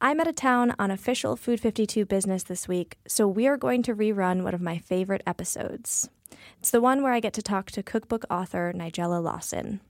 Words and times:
I'm 0.00 0.20
out 0.20 0.26
of 0.26 0.34
town 0.34 0.74
on 0.78 0.90
official 0.90 1.36
Food 1.36 1.60
52 1.60 2.04
business 2.04 2.42
this 2.42 2.66
week, 2.66 2.98
so 3.06 3.28
we 3.28 3.46
are 3.46 3.56
going 3.56 3.82
to 3.84 3.94
rerun 3.94 4.42
one 4.42 4.54
of 4.54 4.60
my 4.60 4.78
favorite 4.78 5.22
episodes. 5.26 6.08
It's 6.58 6.72
the 6.72 6.80
one 6.80 7.02
where 7.02 7.12
I 7.12 7.20
get 7.20 7.32
to 7.34 7.42
talk 7.42 7.70
to 7.70 7.82
cookbook 7.82 8.24
author 8.28 8.72
Nigella 8.74 9.22
Lawson. 9.22 9.80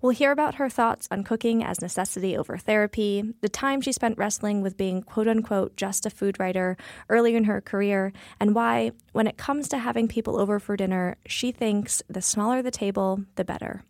We'll 0.00 0.12
hear 0.12 0.30
about 0.30 0.54
her 0.54 0.70
thoughts 0.70 1.08
on 1.10 1.24
cooking 1.24 1.64
as 1.64 1.82
necessity 1.82 2.36
over 2.36 2.56
therapy, 2.56 3.34
the 3.40 3.48
time 3.48 3.80
she 3.80 3.90
spent 3.90 4.16
wrestling 4.16 4.62
with 4.62 4.76
being 4.76 5.02
quote 5.02 5.26
unquote 5.26 5.76
just 5.76 6.06
a 6.06 6.10
food 6.10 6.38
writer 6.38 6.76
early 7.08 7.34
in 7.34 7.44
her 7.44 7.60
career, 7.60 8.12
and 8.38 8.54
why, 8.54 8.92
when 9.10 9.26
it 9.26 9.36
comes 9.36 9.68
to 9.68 9.78
having 9.78 10.06
people 10.06 10.38
over 10.38 10.60
for 10.60 10.76
dinner, 10.76 11.16
she 11.26 11.50
thinks 11.50 12.00
the 12.08 12.22
smaller 12.22 12.62
the 12.62 12.70
table, 12.70 13.24
the 13.34 13.44
better. 13.44 13.82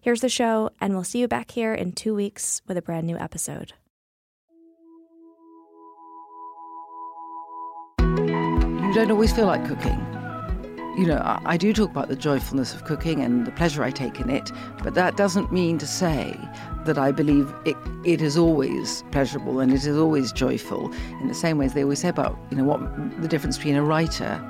Here's 0.00 0.20
the 0.20 0.28
show, 0.28 0.70
and 0.80 0.94
we'll 0.94 1.04
see 1.04 1.20
you 1.20 1.28
back 1.28 1.52
here 1.52 1.74
in 1.74 1.92
two 1.92 2.14
weeks 2.14 2.60
with 2.66 2.76
a 2.76 2.82
brand 2.82 3.06
new 3.06 3.16
episode. 3.16 3.74
You 8.90 8.96
don't 8.96 9.12
always 9.12 9.32
feel 9.32 9.46
like 9.46 9.64
cooking. 9.68 10.00
You 10.98 11.06
know, 11.06 11.18
I, 11.18 11.40
I 11.44 11.56
do 11.56 11.72
talk 11.72 11.90
about 11.90 12.08
the 12.08 12.16
joyfulness 12.16 12.74
of 12.74 12.82
cooking 12.82 13.20
and 13.20 13.46
the 13.46 13.52
pleasure 13.52 13.84
I 13.84 13.92
take 13.92 14.18
in 14.18 14.28
it, 14.28 14.50
but 14.82 14.94
that 14.94 15.16
doesn't 15.16 15.52
mean 15.52 15.78
to 15.78 15.86
say 15.86 16.36
that 16.86 16.98
I 16.98 17.12
believe 17.12 17.54
it, 17.64 17.76
it 18.02 18.20
is 18.20 18.36
always 18.36 19.04
pleasurable 19.12 19.60
and 19.60 19.72
it 19.72 19.84
is 19.84 19.96
always 19.96 20.32
joyful. 20.32 20.92
In 21.20 21.28
the 21.28 21.34
same 21.34 21.56
way 21.56 21.66
as 21.66 21.74
they 21.74 21.84
always 21.84 22.00
say 22.00 22.08
about, 22.08 22.36
you 22.50 22.56
know, 22.56 22.64
what 22.64 22.80
the 23.22 23.28
difference 23.28 23.58
between 23.58 23.76
a 23.76 23.84
writer 23.84 24.42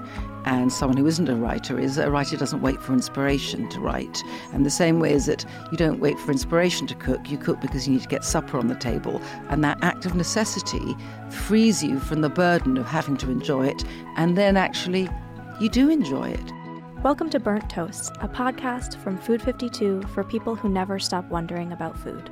and 0.46 0.72
someone 0.72 0.96
who 0.96 1.06
isn't 1.06 1.28
a 1.28 1.36
writer 1.36 1.78
is 1.78 1.98
a 1.98 2.10
writer 2.10 2.36
doesn't 2.36 2.62
wait 2.62 2.80
for 2.80 2.94
inspiration 2.94 3.68
to 3.68 3.80
write. 3.80 4.22
And 4.52 4.64
the 4.64 4.70
same 4.70 5.00
way 5.00 5.12
is 5.12 5.26
that 5.26 5.44
you 5.70 5.76
don't 5.76 6.00
wait 6.00 6.18
for 6.18 6.32
inspiration 6.32 6.86
to 6.86 6.94
cook, 6.94 7.30
you 7.30 7.36
cook 7.36 7.60
because 7.60 7.86
you 7.86 7.92
need 7.92 8.02
to 8.02 8.08
get 8.08 8.24
supper 8.24 8.56
on 8.56 8.68
the 8.68 8.74
table. 8.74 9.20
And 9.50 9.62
that 9.64 9.78
act 9.82 10.06
of 10.06 10.14
necessity 10.14 10.96
frees 11.32 11.82
you 11.82 11.98
from 12.00 12.20
the 12.20 12.28
burden 12.28 12.76
of 12.76 12.86
having 12.86 13.16
to 13.18 13.30
enjoy 13.30 13.66
it, 13.66 13.84
and 14.16 14.36
then 14.36 14.56
actually 14.56 15.08
you 15.60 15.68
do 15.68 15.88
enjoy 15.88 16.28
it. 16.30 16.52
Welcome 17.02 17.30
to 17.30 17.40
Burnt 17.40 17.70
Toast, 17.70 18.12
a 18.20 18.28
podcast 18.28 18.96
from 19.02 19.16
Food 19.16 19.40
52 19.40 20.02
for 20.14 20.24
people 20.24 20.54
who 20.54 20.68
never 20.68 20.98
stop 20.98 21.24
wondering 21.30 21.72
about 21.72 21.98
food. 21.98 22.30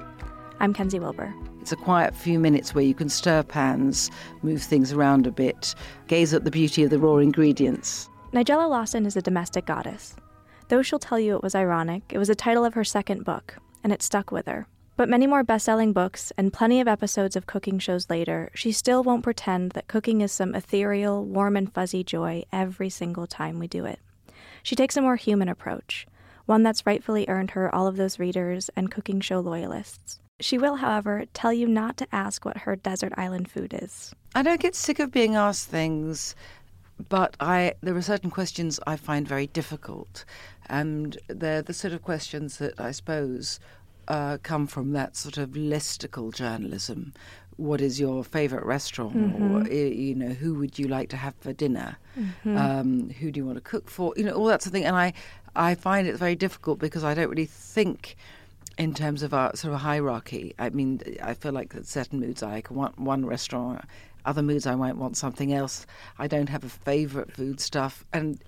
I'm 0.61 0.75
Kenzi 0.75 1.01
Wilbur. 1.01 1.33
It's 1.61 1.73
a 1.73 1.77
quiet 1.77 2.15
few 2.15 2.39
minutes 2.39 2.75
where 2.75 2.85
you 2.85 2.95
can 2.95 3.09
stir 3.09 3.43
pans, 3.43 4.11
move 4.43 4.63
things 4.63 4.93
around 4.93 5.27
a 5.27 5.31
bit, 5.31 5.75
gaze 6.09 6.35
at 6.35 6.45
the 6.45 6.51
beauty 6.51 6.83
of 6.83 6.91
the 6.91 6.99
raw 6.99 7.17
ingredients. 7.17 8.09
Nigella 8.33 8.69
Lawson 8.69 9.07
is 9.07 9.17
a 9.17 9.23
domestic 9.23 9.67
goddess. 9.67 10.17
Though 10.69 10.83
she'll 10.83 10.99
tell 10.99 11.19
you 11.19 11.37
it 11.37 11.43
was 11.43 11.55
ironic, 11.55 12.03
it 12.11 12.19
was 12.19 12.29
the 12.29 12.35
title 12.35 12.65
of 12.65 12.75
her 12.75 12.85
second 12.85 13.25
book, 13.25 13.57
and 13.83 13.93
it 13.93 14.03
stuck 14.03 14.31
with 14.33 14.47
her. 14.47 14.67
But 14.99 15.09
many 15.09 15.29
more 15.29 15.45
best 15.45 15.65
selling 15.65 15.93
books 15.93 16.33
and 16.37 16.53
plenty 16.53 16.81
of 16.81 16.89
episodes 16.89 17.37
of 17.37 17.47
cooking 17.47 17.79
shows 17.79 18.11
later, 18.11 18.51
she 18.53 18.73
still 18.73 19.05
won't 19.05 19.23
pretend 19.23 19.71
that 19.71 19.87
cooking 19.87 20.23
is 20.23 20.33
some 20.33 20.57
ethereal, 20.57 21.25
warm 21.25 21.57
and 21.57 21.73
fuzzy 21.73 22.03
joy 22.03 22.43
every 22.53 22.91
single 22.91 23.29
time 23.29 23.61
we 23.61 23.69
do 23.69 23.85
it. 23.85 24.01
She 24.65 24.75
takes 24.75 24.97
a 24.97 25.01
more 25.01 25.15
human 25.15 25.49
approach, 25.49 26.09
one 26.47 26.65
that's 26.65 26.85
rightfully 26.85 27.27
earned 27.29 27.53
her 27.53 27.73
all 27.73 27.87
of 27.87 27.97
those 27.97 28.19
readers 28.19 28.71
and 28.75 28.91
cooking 28.91 29.21
show 29.21 29.39
loyalists. 29.39 30.19
She 30.41 30.59
will, 30.59 30.75
however, 30.75 31.27
tell 31.33 31.53
you 31.53 31.69
not 31.69 31.97
to 31.99 32.09
ask 32.11 32.45
what 32.45 32.57
her 32.57 32.75
desert 32.75 33.13
island 33.17 33.49
food 33.49 33.79
is. 33.81 34.13
I 34.35 34.43
don't 34.43 34.61
get 34.61 34.75
sick 34.75 34.99
of 34.99 35.13
being 35.13 35.37
asked 35.37 35.69
things, 35.69 36.35
but 37.09 37.37
I 37.39 37.75
there 37.83 37.95
are 37.95 38.03
certain 38.03 38.31
questions 38.31 38.81
I 38.85 38.97
find 38.97 39.29
very 39.29 39.47
difficult, 39.47 40.25
and 40.67 41.17
they're 41.29 41.63
the 41.63 41.73
sort 41.73 41.95
of 41.95 42.03
questions 42.03 42.59
that 42.59 42.81
I 42.81 42.91
suppose 42.91 43.61
uh, 44.09 44.39
come 44.43 44.67
from 44.67 44.93
that 44.93 45.17
sort 45.17 45.39
of 45.39 45.51
listicle 45.51 46.35
journalism. 46.35 47.13
What 47.57 47.81
is 47.81 47.99
your 48.01 48.25
favorite 48.25 48.65
restaurant? 48.65 49.17
Mm-hmm. 49.17 49.57
Or 49.57 49.69
you 49.71 50.15
know, 50.15 50.29
who 50.29 50.55
would 50.55 50.79
you 50.79 50.89
like 50.89 51.09
to 51.11 51.17
have 51.17 51.35
for 51.37 51.53
dinner? 51.53 51.97
Mm-hmm. 52.19 52.57
Um, 52.57 53.11
who 53.11 53.31
do 53.31 53.39
you 53.39 53.47
want 53.47 53.57
to 53.57 53.63
cook 53.63 53.91
for? 53.91 54.15
You 54.17 54.25
know, 54.25 54.33
all 54.33 54.47
that 54.47 54.63
sort 54.63 54.69
of 54.69 54.73
thing. 54.73 54.85
And 54.85 54.97
I, 54.97 55.13
I 55.55 55.75
find 55.75 56.09
it 56.09 56.17
very 56.17 56.37
difficult 56.37 56.79
because 56.79 57.05
I 57.05 57.15
don't 57.15 57.29
really 57.29 57.47
think 57.47 58.17
in 58.79 58.95
terms 58.95 59.23
of 59.23 59.35
our 59.35 59.55
sort 59.57 59.75
of 59.75 59.81
hierarchy. 59.81 60.55
I 60.59 60.71
mean, 60.71 61.01
I 61.23 61.35
feel 61.35 61.53
like 61.53 61.75
at 61.75 61.87
certain 61.87 62.21
moods 62.21 62.43
I 62.43 62.61
can 62.61 62.77
want 62.77 62.99
one 62.99 63.27
restaurant, 63.27 63.85
other 64.25 64.43
moods 64.43 64.67
I 64.67 64.77
might 64.77 64.97
want 64.97 65.17
something 65.17 65.53
else. 65.53 65.85
I 66.19 66.29
don't 66.29 66.49
have 66.49 66.65
a 66.65 66.69
favourite 66.69 67.33
food 67.33 67.61
stuff, 67.61 68.05
and 68.13 68.39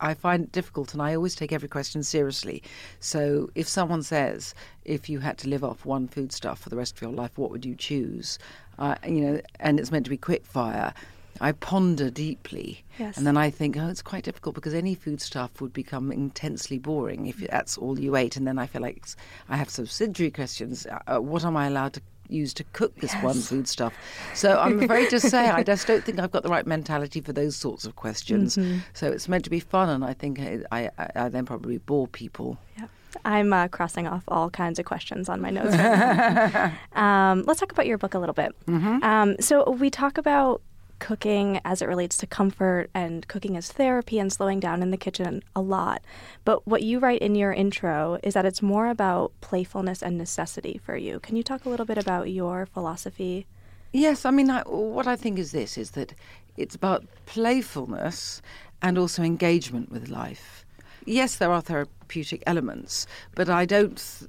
I 0.00 0.14
find 0.14 0.44
it 0.44 0.52
difficult, 0.52 0.92
and 0.92 1.02
I 1.02 1.14
always 1.14 1.34
take 1.34 1.52
every 1.52 1.68
question 1.68 2.02
seriously. 2.02 2.62
So 3.00 3.50
if 3.54 3.68
someone 3.68 4.02
says, 4.02 4.54
if 4.84 5.08
you 5.08 5.18
had 5.20 5.38
to 5.38 5.48
live 5.48 5.64
off 5.64 5.84
one 5.84 6.08
foodstuff 6.08 6.60
for 6.60 6.68
the 6.68 6.76
rest 6.76 6.96
of 6.96 7.02
your 7.02 7.12
life, 7.12 7.36
what 7.36 7.50
would 7.50 7.64
you 7.66 7.74
choose? 7.74 8.38
Uh, 8.78 8.94
you 9.06 9.20
know, 9.20 9.40
and 9.60 9.80
it's 9.80 9.90
meant 9.90 10.04
to 10.06 10.10
be 10.10 10.16
quick 10.16 10.46
fire. 10.46 10.94
I 11.40 11.52
ponder 11.52 12.10
deeply, 12.10 12.84
Yes. 12.98 13.16
and 13.16 13.24
then 13.24 13.36
I 13.36 13.48
think, 13.50 13.76
oh, 13.76 13.88
it's 13.88 14.02
quite 14.02 14.24
difficult 14.24 14.56
because 14.56 14.74
any 14.74 14.96
foodstuff 14.96 15.60
would 15.60 15.72
become 15.72 16.10
intensely 16.10 16.78
boring 16.78 17.26
if 17.26 17.36
that's 17.36 17.78
all 17.78 17.98
you 17.98 18.16
ate. 18.16 18.36
And 18.36 18.44
then 18.46 18.58
I 18.58 18.66
feel 18.66 18.82
like 18.82 19.06
I 19.48 19.56
have 19.56 19.70
subsidiary 19.70 20.32
questions. 20.32 20.84
Uh, 21.06 21.18
what 21.18 21.44
am 21.44 21.56
I 21.56 21.66
allowed 21.68 21.92
to 21.92 22.02
use 22.30 22.52
to 22.54 22.64
cook 22.72 22.94
this 22.96 23.14
one 23.14 23.36
Yes. 23.36 23.48
food 23.48 23.68
stuff? 23.68 23.92
So 24.34 24.58
I'm 24.58 24.82
afraid 24.82 25.10
to 25.10 25.20
say 25.20 25.48
I 25.48 25.62
just 25.62 25.86
don't 25.86 26.04
think 26.04 26.18
I've 26.18 26.30
got 26.30 26.42
the 26.42 26.48
right 26.48 26.66
mentality 26.66 27.20
for 27.20 27.32
those 27.32 27.56
sorts 27.56 27.84
of 27.84 27.96
questions. 27.96 28.56
Mm-hmm. 28.56 28.78
So 28.94 29.10
it's 29.10 29.28
meant 29.28 29.44
to 29.44 29.50
be 29.50 29.60
fun, 29.60 29.88
and 29.88 30.04
I 30.04 30.12
think 30.14 30.40
I, 30.40 30.60
I, 30.70 30.90
I 31.14 31.28
then 31.28 31.44
probably 31.46 31.78
bore 31.78 32.08
people. 32.08 32.58
Yep. 32.78 32.90
I'm 33.24 33.52
uh, 33.52 33.68
crossing 33.68 34.06
off 34.06 34.22
all 34.28 34.50
kinds 34.50 34.78
of 34.78 34.84
questions 34.84 35.28
on 35.28 35.40
my 35.40 35.50
notes. 35.50 35.74
Um, 36.92 37.44
let's 37.46 37.60
talk 37.60 37.72
about 37.72 37.86
your 37.86 37.96
book 37.98 38.14
a 38.14 38.18
little 38.18 38.34
bit. 38.34 38.54
Um, 38.66 39.36
so 39.40 39.70
we 39.70 39.88
talk 39.90 40.18
about 40.18 40.60
cooking 40.98 41.60
as 41.64 41.82
it 41.82 41.88
relates 41.88 42.16
to 42.18 42.26
comfort 42.26 42.90
and 42.94 43.26
cooking 43.28 43.56
as 43.56 43.70
therapy 43.70 44.18
and 44.18 44.32
slowing 44.32 44.60
down 44.60 44.82
in 44.82 44.90
the 44.90 44.96
kitchen 44.96 45.42
a 45.54 45.60
lot. 45.60 46.02
But 46.44 46.66
what 46.66 46.82
you 46.82 46.98
write 46.98 47.22
in 47.22 47.34
your 47.34 47.52
intro 47.52 48.18
is 48.22 48.34
that 48.34 48.46
it's 48.46 48.62
more 48.62 48.88
about 48.88 49.32
playfulness 49.40 50.02
and 50.02 50.18
necessity 50.18 50.80
for 50.84 50.96
you. 50.96 51.20
Can 51.20 51.36
you 51.36 51.42
talk 51.42 51.64
a 51.64 51.68
little 51.68 51.86
bit 51.86 51.98
about 51.98 52.30
your 52.30 52.66
philosophy? 52.66 53.46
Yes, 53.92 54.24
I 54.24 54.30
mean, 54.30 54.50
I, 54.50 54.62
what 54.62 55.06
I 55.06 55.16
think 55.16 55.38
is 55.38 55.52
this: 55.52 55.78
is 55.78 55.92
that 55.92 56.14
it's 56.56 56.74
about 56.74 57.06
playfulness 57.26 58.42
and 58.82 58.98
also 58.98 59.22
engagement 59.22 59.90
with 59.90 60.08
life. 60.08 60.66
Yes, 61.06 61.36
there 61.36 61.50
are 61.50 61.62
therapeutic 61.62 62.42
elements, 62.46 63.06
but 63.34 63.48
I 63.48 63.64
don't 63.64 64.28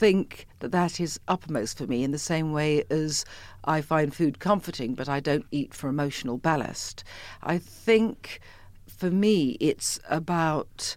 think 0.00 0.46
that 0.60 0.72
that 0.72 0.98
is 0.98 1.20
uppermost 1.28 1.76
for 1.76 1.86
me 1.86 2.02
in 2.02 2.10
the 2.10 2.18
same 2.18 2.52
way 2.52 2.82
as 2.90 3.22
I 3.64 3.82
find 3.82 4.14
food 4.14 4.38
comforting, 4.38 4.94
but 4.94 5.10
I 5.10 5.20
don't 5.20 5.44
eat 5.50 5.74
for 5.74 5.90
emotional 5.90 6.38
ballast. 6.38 7.04
I 7.42 7.58
think 7.58 8.40
for 8.86 9.10
me, 9.10 9.58
it's 9.60 10.00
about 10.08 10.96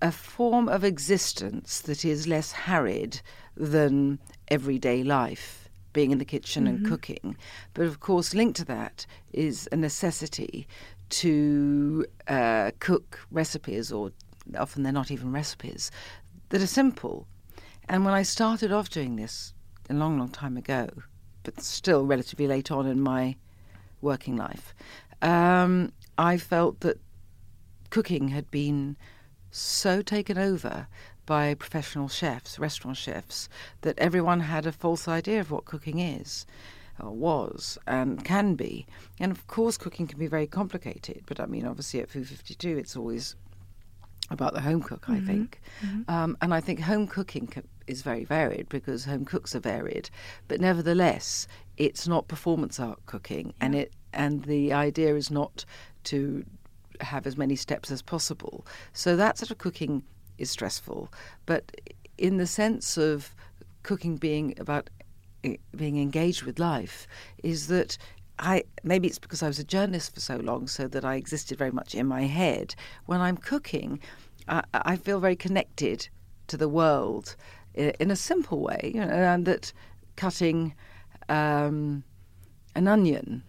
a 0.00 0.12
form 0.12 0.68
of 0.68 0.84
existence 0.84 1.80
that 1.80 2.04
is 2.04 2.28
less 2.28 2.52
harried 2.52 3.20
than 3.56 4.20
everyday 4.46 5.02
life, 5.02 5.68
being 5.92 6.12
in 6.12 6.18
the 6.18 6.24
kitchen 6.24 6.68
and 6.68 6.86
cooking. 6.86 7.36
But 7.74 7.86
of 7.86 7.98
course, 7.98 8.34
linked 8.34 8.58
to 8.58 8.64
that 8.66 9.04
is 9.32 9.68
a 9.72 9.76
necessity 9.76 10.68
to 11.08 12.06
uh, 12.28 12.70
cook 12.78 13.18
recipes, 13.32 13.90
or 13.90 14.12
often 14.56 14.84
they're 14.84 14.92
not 14.92 15.10
even 15.10 15.32
recipes, 15.32 15.90
that 16.50 16.62
are 16.62 16.66
simple. 16.66 17.26
And 17.88 18.04
when 18.04 18.14
I 18.14 18.22
started 18.22 18.70
off 18.70 18.90
doing 18.90 19.16
this 19.16 19.54
a 19.88 19.94
long, 19.94 20.18
long 20.18 20.28
time 20.28 20.56
ago, 20.56 20.88
but 21.42 21.60
still 21.60 22.04
relatively 22.04 22.46
late 22.46 22.70
on 22.70 22.86
in 22.86 23.00
my 23.00 23.36
working 24.00 24.36
life, 24.36 24.74
um, 25.22 25.92
I 26.18 26.36
felt 26.36 26.80
that 26.80 27.00
cooking 27.88 28.28
had 28.28 28.50
been 28.50 28.96
so 29.50 30.02
taken 30.02 30.38
over 30.38 30.86
by 31.26 31.54
professional 31.54 32.08
chefs, 32.08 32.58
restaurant 32.58 32.96
chefs, 32.96 33.48
that 33.82 33.98
everyone 33.98 34.40
had 34.40 34.66
a 34.66 34.72
false 34.72 35.08
idea 35.08 35.40
of 35.40 35.50
what 35.50 35.64
cooking 35.64 35.98
is, 35.98 36.46
was, 37.00 37.78
and 37.86 38.24
can 38.24 38.54
be. 38.54 38.86
And 39.18 39.32
of 39.32 39.46
course, 39.46 39.76
cooking 39.76 40.06
can 40.06 40.18
be 40.18 40.26
very 40.26 40.46
complicated, 40.46 41.22
but 41.26 41.40
I 41.40 41.46
mean, 41.46 41.66
obviously 41.66 42.00
at 42.00 42.10
Food 42.10 42.28
52, 42.28 42.76
it's 42.78 42.96
always 42.96 43.36
about 44.30 44.54
the 44.54 44.60
home 44.60 44.82
cook, 44.82 45.08
I 45.08 45.18
Mhm. 45.18 45.26
think. 45.26 45.60
Um, 46.08 46.36
and 46.40 46.54
I 46.54 46.60
think 46.60 46.80
home 46.80 47.06
cooking 47.06 47.46
co- 47.48 47.62
is 47.86 48.02
very 48.02 48.24
varied 48.24 48.68
because 48.68 49.04
home 49.04 49.24
cooks 49.24 49.54
are 49.54 49.60
varied. 49.60 50.08
But 50.48 50.60
nevertheless, 50.60 51.46
it's 51.76 52.06
not 52.06 52.28
performance 52.28 52.78
art 52.78 53.04
cooking, 53.06 53.54
and 53.60 53.74
it 53.74 53.92
and 54.12 54.44
the 54.44 54.72
idea 54.72 55.14
is 55.14 55.30
not 55.30 55.64
to 56.04 56.44
have 57.00 57.26
as 57.26 57.36
many 57.36 57.56
steps 57.56 57.90
as 57.90 58.02
possible. 58.02 58.66
So 58.92 59.16
that 59.16 59.38
sort 59.38 59.50
of 59.50 59.58
cooking 59.58 60.02
is 60.38 60.50
stressful. 60.50 61.12
But 61.46 61.72
in 62.18 62.36
the 62.36 62.46
sense 62.46 62.96
of 62.98 63.34
cooking 63.82 64.16
being 64.16 64.54
about 64.58 64.90
eh, 65.44 65.56
being 65.74 65.98
engaged 65.98 66.42
with 66.42 66.58
life, 66.58 67.06
is 67.42 67.66
that 67.68 67.96
I 68.40 68.64
maybe 68.82 69.06
it's 69.06 69.18
because 69.18 69.42
I 69.42 69.46
was 69.46 69.58
a 69.58 69.64
journalist 69.64 70.14
for 70.14 70.20
so 70.20 70.36
long, 70.36 70.66
so 70.66 70.88
that 70.88 71.04
I 71.04 71.14
existed 71.16 71.58
very 71.58 71.70
much 71.70 71.94
in 71.94 72.06
my 72.06 72.22
head. 72.22 72.74
When 73.06 73.20
I'm 73.20 73.36
cooking, 73.36 74.00
I, 74.48 74.62
I 74.72 74.96
feel 74.96 75.20
very 75.20 75.36
connected 75.36 76.08
to 76.48 76.56
the 76.56 76.68
world 76.68 77.36
i- 77.76 77.92
in 78.00 78.10
a 78.10 78.16
simple 78.16 78.60
way, 78.60 78.92
you 78.94 79.00
know, 79.00 79.12
and 79.12 79.46
that 79.46 79.72
cutting 80.16 80.74
um, 81.28 82.02
an 82.74 82.88
onion 82.88 83.42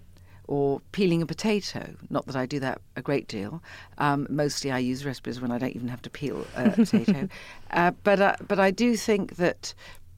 or 0.48 0.82
peeling 0.92 1.22
a 1.22 1.26
potato. 1.26 1.96
Not 2.10 2.26
that 2.26 2.36
I 2.36 2.46
do 2.46 2.60
that 2.60 2.82
a 2.98 3.02
great 3.02 3.28
deal. 3.28 3.64
Um, 3.98 4.28
mostly, 4.30 4.72
I 4.72 4.80
use 4.80 5.06
recipes 5.06 5.40
when 5.40 5.52
I 5.52 5.58
don't 5.58 5.76
even 5.76 5.88
have 5.88 6.02
to 6.02 6.10
peel 6.10 6.46
a 6.56 6.72
potato. 6.76 7.28
Uh, 7.72 7.92
but 8.04 8.20
uh, 8.20 8.36
but 8.48 8.60
I 8.60 8.72
do 8.72 8.98
think 8.98 9.38
that 9.38 9.74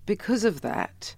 because 0.05 0.43
of 0.43 0.61
that, 0.61 1.15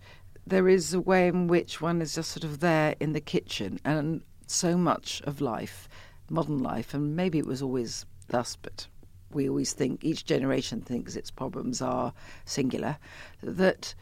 there 0.47 0.67
is 0.67 0.93
a 0.93 1.01
way 1.01 1.27
in 1.27 1.47
which 1.47 1.81
one 1.81 2.01
is 2.01 2.15
just 2.15 2.31
sort 2.31 2.43
of 2.43 2.59
there 2.59 2.95
in 2.99 3.13
the 3.13 3.21
kitchen, 3.21 3.79
and 3.83 4.21
so 4.47 4.77
much 4.77 5.21
of 5.25 5.41
life, 5.41 5.89
modern 6.29 6.59
life, 6.59 6.93
and 6.93 7.15
maybe 7.15 7.39
it 7.39 7.47
was 7.47 7.61
always 7.61 8.05
thus, 8.27 8.55
but 8.55 8.87
we 9.31 9.49
always 9.49 9.73
think 9.73 10.03
each 10.03 10.25
generation 10.25 10.81
thinks 10.81 11.15
its 11.15 11.31
problems 11.31 11.81
are 11.81 12.13
singular. 12.45 12.97
That 13.43 13.93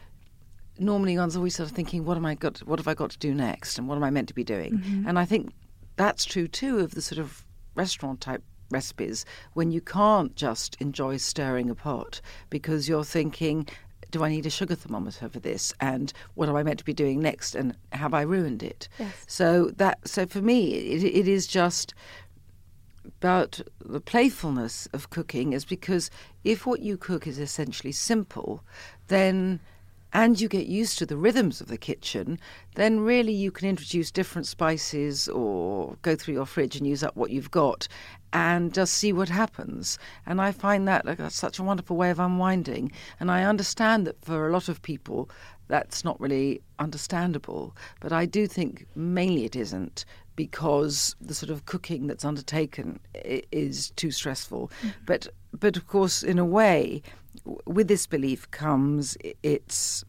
normally 0.78 1.16
one's 1.16 1.36
always 1.36 1.56
sort 1.56 1.68
of 1.68 1.74
thinking, 1.74 2.04
what 2.04 2.16
am 2.16 2.26
I 2.26 2.34
got? 2.34 2.58
What 2.58 2.78
have 2.78 2.88
I 2.88 2.94
got 2.94 3.10
to 3.10 3.18
do 3.18 3.34
next? 3.34 3.78
And 3.78 3.88
what 3.88 3.96
am 3.96 4.04
I 4.04 4.10
meant 4.10 4.28
to 4.28 4.34
be 4.34 4.44
doing? 4.44 4.74
Mm-hmm. 4.78 5.08
And 5.08 5.18
I 5.18 5.24
think 5.24 5.52
that's 5.96 6.24
true 6.24 6.48
too 6.48 6.80
of 6.80 6.94
the 6.94 7.02
sort 7.02 7.18
of 7.18 7.44
restaurant 7.74 8.20
type 8.20 8.42
recipes 8.70 9.24
when 9.52 9.70
you 9.70 9.80
can't 9.80 10.34
just 10.36 10.76
enjoy 10.80 11.16
stirring 11.16 11.70
a 11.70 11.74
pot 11.74 12.20
because 12.50 12.88
you're 12.88 13.04
thinking. 13.04 13.66
Do 14.14 14.22
I 14.22 14.28
need 14.28 14.46
a 14.46 14.50
sugar 14.50 14.76
thermometer 14.76 15.28
for 15.28 15.40
this? 15.40 15.74
And 15.80 16.12
what 16.34 16.48
am 16.48 16.54
I 16.54 16.62
meant 16.62 16.78
to 16.78 16.84
be 16.84 16.94
doing 16.94 17.20
next? 17.20 17.56
And 17.56 17.76
have 17.90 18.14
I 18.14 18.22
ruined 18.22 18.62
it? 18.62 18.88
Yes. 18.96 19.12
So 19.26 19.72
that 19.76 20.06
so 20.06 20.24
for 20.24 20.40
me, 20.40 20.72
it, 20.74 21.02
it 21.02 21.26
is 21.26 21.48
just 21.48 21.94
about 23.04 23.60
the 23.84 24.00
playfulness 24.00 24.86
of 24.92 25.10
cooking 25.10 25.52
is 25.52 25.64
because 25.64 26.12
if 26.44 26.64
what 26.64 26.78
you 26.78 26.96
cook 26.96 27.26
is 27.26 27.40
essentially 27.40 27.90
simple, 27.90 28.62
then 29.08 29.58
and 30.12 30.40
you 30.40 30.48
get 30.48 30.66
used 30.66 30.96
to 30.98 31.06
the 31.06 31.16
rhythms 31.16 31.60
of 31.60 31.66
the 31.66 31.76
kitchen, 31.76 32.38
then 32.76 33.00
really 33.00 33.32
you 33.32 33.50
can 33.50 33.68
introduce 33.68 34.12
different 34.12 34.46
spices 34.46 35.26
or 35.26 35.96
go 36.02 36.14
through 36.14 36.34
your 36.34 36.46
fridge 36.46 36.76
and 36.76 36.86
use 36.86 37.02
up 37.02 37.16
what 37.16 37.32
you've 37.32 37.50
got 37.50 37.88
and 38.34 38.74
just 38.74 38.94
see 38.94 39.12
what 39.12 39.28
happens. 39.28 39.96
And 40.26 40.40
I 40.40 40.50
find 40.50 40.86
that 40.88 41.06
like, 41.06 41.18
that's 41.18 41.36
such 41.36 41.60
a 41.60 41.62
wonderful 41.62 41.96
way 41.96 42.10
of 42.10 42.18
unwinding. 42.18 42.90
And 43.20 43.30
I 43.30 43.44
understand 43.44 44.06
that 44.08 44.22
for 44.24 44.48
a 44.48 44.52
lot 44.52 44.68
of 44.68 44.82
people, 44.82 45.30
that's 45.68 46.04
not 46.04 46.20
really 46.20 46.60
understandable. 46.80 47.76
But 48.00 48.12
I 48.12 48.26
do 48.26 48.48
think 48.48 48.86
mainly 48.96 49.44
it 49.44 49.54
isn't 49.54 50.04
because 50.34 51.14
the 51.20 51.32
sort 51.32 51.50
of 51.50 51.64
cooking 51.66 52.08
that's 52.08 52.24
undertaken 52.24 52.98
is 53.14 53.90
too 53.90 54.10
stressful. 54.10 54.68
Mm-hmm. 54.68 54.88
But 55.06 55.28
but 55.58 55.76
of 55.76 55.86
course, 55.86 56.24
in 56.24 56.40
a 56.40 56.44
way, 56.44 57.02
with 57.66 57.86
this 57.86 58.08
belief 58.08 58.50
comes 58.50 59.16
its 59.44 60.04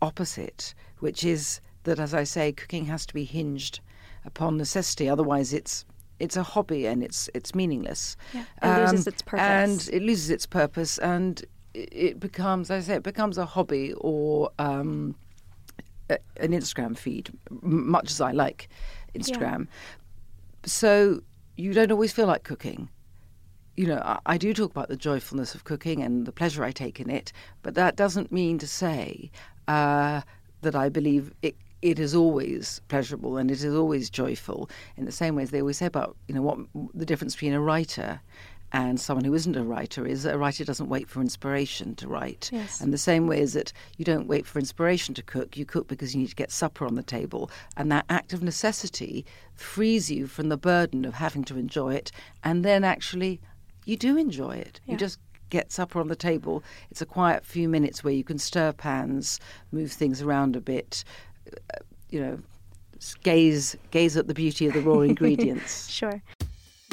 opposite, 0.00 0.72
which 1.00 1.24
is 1.24 1.60
that, 1.82 1.98
as 1.98 2.14
I 2.14 2.22
say, 2.22 2.52
cooking 2.52 2.84
has 2.84 3.04
to 3.06 3.14
be 3.14 3.24
hinged 3.24 3.80
upon 4.24 4.56
necessity. 4.56 5.08
Otherwise, 5.08 5.52
it's 5.52 5.84
it's 6.20 6.36
a 6.36 6.42
hobby 6.42 6.86
and 6.86 7.02
it's 7.02 7.28
it's 7.34 7.54
meaningless. 7.54 8.16
Yeah, 8.32 8.44
it 8.62 8.90
loses 8.92 9.06
its 9.06 9.22
purpose. 9.22 9.88
And 9.88 9.94
it 9.94 10.02
loses 10.02 10.30
its 10.30 10.46
purpose, 10.46 10.98
and 10.98 11.44
it 11.74 12.20
becomes, 12.20 12.70
as 12.70 12.84
I 12.84 12.86
say, 12.92 12.96
it 12.96 13.02
becomes 13.02 13.36
a 13.38 13.44
hobby 13.46 13.92
or 13.98 14.50
um, 14.58 15.16
a- 16.08 16.18
an 16.36 16.52
Instagram 16.52 16.96
feed, 16.96 17.30
much 17.62 18.10
as 18.10 18.20
I 18.20 18.30
like 18.32 18.68
Instagram. 19.14 19.66
So 20.64 21.20
you 21.56 21.72
don't 21.72 21.90
always 21.92 22.12
feel 22.12 22.26
like 22.26 22.44
cooking. 22.44 22.88
You 23.76 23.86
know, 23.88 23.98
I, 24.04 24.18
I 24.26 24.38
do 24.38 24.54
talk 24.54 24.70
about 24.70 24.88
the 24.88 24.96
joyfulness 24.96 25.54
of 25.54 25.64
cooking 25.64 26.00
and 26.02 26.26
the 26.26 26.32
pleasure 26.32 26.62
I 26.64 26.70
take 26.70 27.00
in 27.00 27.10
it, 27.10 27.32
but 27.62 27.74
that 27.74 27.96
doesn't 27.96 28.30
mean 28.30 28.58
to 28.58 28.66
say 28.68 29.30
uh, 29.66 30.20
that 30.62 30.76
I 30.76 30.88
believe 30.88 31.32
it. 31.42 31.56
It 31.84 31.98
is 31.98 32.14
always 32.14 32.80
pleasurable 32.88 33.36
and 33.36 33.50
it 33.50 33.62
is 33.62 33.74
always 33.74 34.08
joyful. 34.08 34.70
In 34.96 35.04
the 35.04 35.12
same 35.12 35.36
way 35.36 35.42
as 35.42 35.50
they 35.50 35.60
always 35.60 35.76
say 35.76 35.84
about, 35.84 36.16
you 36.28 36.34
know, 36.34 36.40
what 36.40 36.58
the 36.94 37.04
difference 37.04 37.34
between 37.34 37.52
a 37.52 37.60
writer 37.60 38.22
and 38.72 38.98
someone 38.98 39.26
who 39.26 39.34
isn't 39.34 39.54
a 39.54 39.62
writer 39.62 40.06
is 40.06 40.22
that 40.22 40.34
a 40.34 40.38
writer 40.38 40.64
doesn't 40.64 40.88
wait 40.88 41.10
for 41.10 41.20
inspiration 41.20 41.94
to 41.96 42.08
write. 42.08 42.48
Yes. 42.50 42.80
And 42.80 42.90
the 42.90 42.96
same 42.96 43.26
way 43.26 43.38
is 43.38 43.52
that 43.52 43.70
you 43.98 44.04
don't 44.06 44.26
wait 44.26 44.46
for 44.46 44.58
inspiration 44.58 45.14
to 45.16 45.22
cook, 45.22 45.58
you 45.58 45.66
cook 45.66 45.86
because 45.86 46.14
you 46.14 46.22
need 46.22 46.30
to 46.30 46.34
get 46.34 46.50
supper 46.50 46.86
on 46.86 46.94
the 46.94 47.02
table. 47.02 47.50
And 47.76 47.92
that 47.92 48.06
act 48.08 48.32
of 48.32 48.42
necessity 48.42 49.26
frees 49.52 50.10
you 50.10 50.26
from 50.26 50.48
the 50.48 50.56
burden 50.56 51.04
of 51.04 51.12
having 51.12 51.44
to 51.44 51.58
enjoy 51.58 51.96
it. 51.96 52.10
And 52.42 52.64
then 52.64 52.82
actually, 52.82 53.42
you 53.84 53.98
do 53.98 54.16
enjoy 54.16 54.56
it. 54.56 54.80
Yeah. 54.86 54.92
You 54.92 54.98
just 54.98 55.18
get 55.50 55.70
supper 55.70 56.00
on 56.00 56.08
the 56.08 56.16
table. 56.16 56.64
It's 56.90 57.02
a 57.02 57.06
quiet 57.06 57.44
few 57.44 57.68
minutes 57.68 58.02
where 58.02 58.14
you 58.14 58.24
can 58.24 58.38
stir 58.38 58.72
pans, 58.72 59.38
move 59.70 59.92
things 59.92 60.22
around 60.22 60.56
a 60.56 60.60
bit, 60.60 61.04
Uh, 61.72 61.78
you 62.10 62.20
know, 62.20 62.38
gaze 63.22 63.76
gaze 63.90 64.16
at 64.16 64.26
the 64.28 64.34
beauty 64.34 64.66
of 64.66 64.72
the 64.72 64.80
raw 64.80 65.00
ingredients. 65.12 65.88
Sure. 65.90 66.22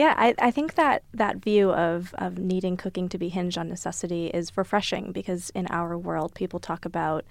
Yeah, 0.00 0.14
I, 0.16 0.34
I 0.38 0.50
think 0.50 0.76
that 0.76 1.02
that 1.12 1.42
view 1.44 1.72
of, 1.72 2.14
of 2.16 2.38
needing 2.38 2.78
cooking 2.78 3.10
to 3.10 3.18
be 3.18 3.28
hinged 3.28 3.58
on 3.58 3.68
necessity 3.68 4.28
is 4.28 4.56
refreshing 4.56 5.12
because 5.12 5.50
in 5.50 5.66
our 5.66 5.98
world, 5.98 6.34
people 6.34 6.58
talk 6.58 6.86
about 6.86 7.26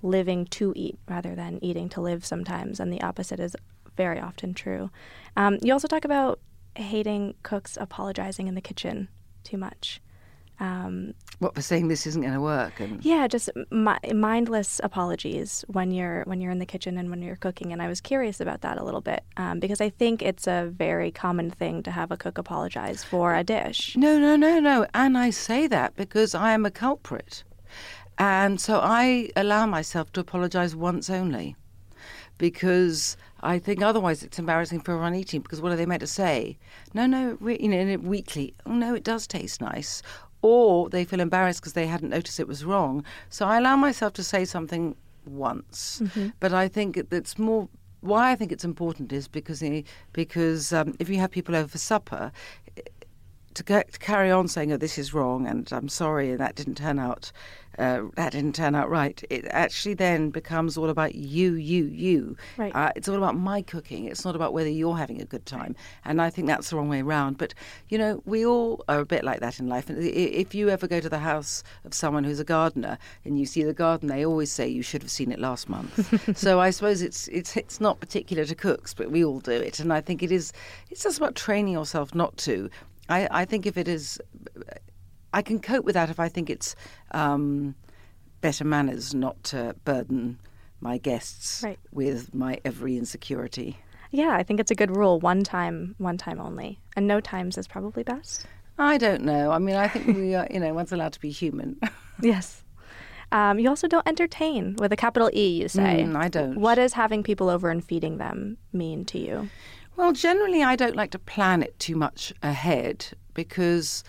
living 0.00 0.46
to 0.46 0.72
eat 0.74 0.98
rather 1.06 1.34
than 1.34 1.62
eating 1.62 1.90
to 1.90 2.00
live 2.00 2.24
sometimes, 2.24 2.80
and 2.80 2.90
the 2.90 3.02
opposite 3.02 3.38
is 3.38 3.54
very 3.98 4.18
often 4.18 4.54
true. 4.54 4.90
Um, 5.36 5.58
you 5.60 5.74
also 5.74 5.88
talk 5.88 6.06
about 6.06 6.40
hating 6.74 7.34
cooks 7.42 7.76
apologizing 7.78 8.48
in 8.48 8.54
the 8.54 8.62
kitchen 8.62 9.08
too 9.44 9.58
much. 9.58 10.00
Um, 10.58 11.12
what 11.38 11.54
for 11.54 11.62
saying 11.62 11.88
this 11.88 12.06
isn't 12.06 12.22
going 12.22 12.34
to 12.34 12.40
work? 12.40 12.80
And 12.80 13.04
yeah, 13.04 13.26
just 13.28 13.50
mi- 13.70 14.12
mindless 14.14 14.80
apologies 14.82 15.64
when 15.68 15.90
you're 15.90 16.22
when 16.24 16.40
you're 16.40 16.50
in 16.50 16.58
the 16.58 16.66
kitchen 16.66 16.96
and 16.96 17.10
when 17.10 17.22
you're 17.22 17.36
cooking. 17.36 17.72
And 17.72 17.82
I 17.82 17.88
was 17.88 18.00
curious 18.00 18.40
about 18.40 18.62
that 18.62 18.78
a 18.78 18.84
little 18.84 19.02
bit 19.02 19.22
um, 19.36 19.60
because 19.60 19.80
I 19.80 19.90
think 19.90 20.22
it's 20.22 20.46
a 20.46 20.72
very 20.74 21.10
common 21.10 21.50
thing 21.50 21.82
to 21.82 21.90
have 21.90 22.10
a 22.10 22.16
cook 22.16 22.38
apologize 22.38 23.04
for 23.04 23.34
a 23.34 23.44
dish. 23.44 23.96
No, 23.96 24.18
no, 24.18 24.36
no, 24.36 24.60
no. 24.60 24.86
And 24.94 25.18
I 25.18 25.30
say 25.30 25.66
that 25.66 25.94
because 25.96 26.34
I 26.34 26.52
am 26.52 26.64
a 26.64 26.70
culprit. 26.70 27.44
And 28.18 28.58
so 28.58 28.80
I 28.82 29.30
allow 29.36 29.66
myself 29.66 30.10
to 30.12 30.20
apologise 30.20 30.74
once 30.74 31.10
only 31.10 31.54
because 32.38 33.16
I 33.40 33.58
think 33.58 33.82
otherwise 33.82 34.22
it's 34.22 34.38
embarrassing 34.38 34.80
for 34.80 34.92
everyone 34.92 35.14
eating 35.14 35.40
because 35.40 35.60
what 35.60 35.72
are 35.72 35.76
they 35.76 35.86
meant 35.86 36.00
to 36.00 36.06
say? 36.06 36.58
No, 36.94 37.06
no, 37.06 37.36
we, 37.40 37.58
you 37.58 37.68
know, 37.68 37.78
in 37.78 38.02
weekly, 38.02 38.54
oh 38.64 38.72
no, 38.72 38.94
it 38.94 39.04
does 39.04 39.26
taste 39.26 39.60
nice. 39.60 40.02
Or 40.42 40.88
they 40.88 41.04
feel 41.04 41.20
embarrassed 41.20 41.60
because 41.60 41.72
they 41.72 41.86
hadn't 41.86 42.10
noticed 42.10 42.38
it 42.40 42.48
was 42.48 42.64
wrong. 42.64 43.04
So 43.30 43.46
I 43.46 43.58
allow 43.58 43.76
myself 43.76 44.12
to 44.14 44.22
say 44.22 44.44
something 44.44 44.94
once. 45.24 46.02
But 46.40 46.52
I 46.54 46.68
think 46.68 46.96
it- 46.96 47.12
it's 47.12 47.38
more 47.38 47.68
why 48.00 48.30
I 48.30 48.36
think 48.36 48.52
it's 48.52 48.64
important 48.64 49.12
is 49.12 49.26
because 49.26 49.62
because 50.12 50.72
um, 50.72 50.94
if 51.00 51.08
you 51.08 51.18
have 51.18 51.30
people 51.30 51.56
over 51.56 51.66
for 51.66 51.78
supper, 51.78 52.30
to, 53.54 53.62
get, 53.64 53.92
to 53.94 53.98
carry 53.98 54.30
on 54.30 54.46
saying, 54.48 54.70
"Oh, 54.72 54.76
this 54.76 54.98
is 54.98 55.14
wrong," 55.14 55.46
and 55.46 55.66
I'm 55.72 55.88
sorry, 55.88 56.30
and 56.30 56.38
that 56.40 56.54
didn't 56.54 56.76
turn 56.76 56.98
out 56.98 57.32
uh, 57.78 58.02
that 58.14 58.32
didn't 58.32 58.54
turn 58.54 58.74
out 58.74 58.88
right. 58.88 59.22
It 59.30 59.46
actually 59.50 59.94
then 59.94 60.30
becomes 60.30 60.76
all 60.76 60.88
about 60.88 61.14
you, 61.14 61.54
you, 61.54 61.84
you. 61.86 62.36
Right. 62.56 62.74
Uh, 62.74 62.92
it's 62.96 63.08
all 63.08 63.16
about 63.16 63.36
my 63.36 63.62
cooking. 63.62 64.06
It's 64.06 64.24
not 64.24 64.34
about 64.34 64.52
whether 64.52 64.68
you're 64.68 64.96
having 64.96 65.20
a 65.20 65.24
good 65.24 65.46
time. 65.46 65.76
And 66.04 66.20
I 66.20 66.30
think 66.30 66.46
that's 66.46 66.70
the 66.70 66.76
wrong 66.76 66.88
way 66.88 67.00
around. 67.00 67.38
But, 67.38 67.54
you 67.88 67.98
know, 67.98 68.22
we 68.24 68.46
all 68.46 68.84
are 68.88 69.00
a 69.00 69.06
bit 69.06 69.24
like 69.24 69.40
that 69.40 69.58
in 69.58 69.68
life. 69.68 69.90
And 69.90 70.02
if 70.02 70.54
you 70.54 70.68
ever 70.68 70.86
go 70.86 71.00
to 71.00 71.08
the 71.08 71.18
house 71.18 71.62
of 71.84 71.94
someone 71.94 72.24
who's 72.24 72.40
a 72.40 72.44
gardener 72.44 72.98
and 73.24 73.38
you 73.38 73.46
see 73.46 73.62
the 73.62 73.74
garden, 73.74 74.08
they 74.08 74.24
always 74.24 74.50
say 74.50 74.66
you 74.66 74.82
should 74.82 75.02
have 75.02 75.10
seen 75.10 75.30
it 75.30 75.38
last 75.38 75.68
month. 75.68 76.36
so 76.38 76.60
I 76.60 76.70
suppose 76.70 77.02
it's, 77.02 77.28
it's, 77.28 77.56
it's 77.56 77.80
not 77.80 78.00
particular 78.00 78.44
to 78.44 78.54
cooks, 78.54 78.94
but 78.94 79.10
we 79.10 79.24
all 79.24 79.40
do 79.40 79.52
it. 79.52 79.80
And 79.80 79.92
I 79.92 80.00
think 80.00 80.22
it 80.22 80.32
is, 80.32 80.52
it's 80.90 81.02
just 81.02 81.18
about 81.18 81.34
training 81.34 81.74
yourself 81.74 82.14
not 82.14 82.36
to. 82.38 82.70
I, 83.08 83.28
I 83.30 83.44
think 83.44 83.66
if 83.66 83.76
it 83.76 83.86
is 83.86 84.20
I 85.32 85.42
can 85.42 85.60
cope 85.60 85.84
with 85.84 85.94
that 85.94 86.10
if 86.10 86.18
I 86.18 86.28
think 86.28 86.50
it's 86.50 86.74
um, 87.10 87.74
better 88.40 88.64
manners 88.64 89.14
not 89.14 89.42
to 89.44 89.74
burden 89.84 90.38
my 90.80 90.98
guests 90.98 91.62
right. 91.64 91.78
with 91.92 92.34
my 92.34 92.60
every 92.64 92.96
insecurity. 92.96 93.78
Yeah, 94.10 94.34
I 94.34 94.42
think 94.42 94.60
it's 94.60 94.70
a 94.70 94.74
good 94.74 94.96
rule. 94.96 95.18
One 95.20 95.42
time, 95.42 95.94
one 95.98 96.16
time 96.16 96.40
only, 96.40 96.78
and 96.96 97.06
no 97.06 97.20
times 97.20 97.58
is 97.58 97.66
probably 97.66 98.02
best. 98.02 98.46
I 98.78 98.98
don't 98.98 99.22
know. 99.22 99.50
I 99.50 99.58
mean, 99.58 99.76
I 99.76 99.88
think 99.88 100.06
we 100.16 100.34
are. 100.34 100.46
You 100.50 100.60
know, 100.60 100.72
one's 100.74 100.92
allowed 100.92 101.12
to 101.14 101.20
be 101.20 101.30
human. 101.30 101.78
yes. 102.22 102.62
Um, 103.32 103.58
you 103.58 103.68
also 103.68 103.88
don't 103.88 104.06
entertain 104.06 104.76
with 104.78 104.92
a 104.92 104.96
capital 104.96 105.30
E. 105.34 105.60
You 105.60 105.68
say. 105.68 106.04
Mm, 106.06 106.16
I 106.16 106.28
don't. 106.28 106.60
What 106.60 106.76
does 106.76 106.92
having 106.92 107.22
people 107.22 107.48
over 107.48 107.70
and 107.70 107.84
feeding 107.84 108.18
them 108.18 108.58
mean 108.72 109.04
to 109.06 109.18
you? 109.18 109.50
Well, 109.96 110.12
generally, 110.12 110.62
I 110.62 110.76
don't 110.76 110.94
like 110.94 111.10
to 111.12 111.18
plan 111.18 111.62
it 111.62 111.78
too 111.78 111.96
much 111.96 112.32
ahead 112.42 113.06
because 113.32 114.04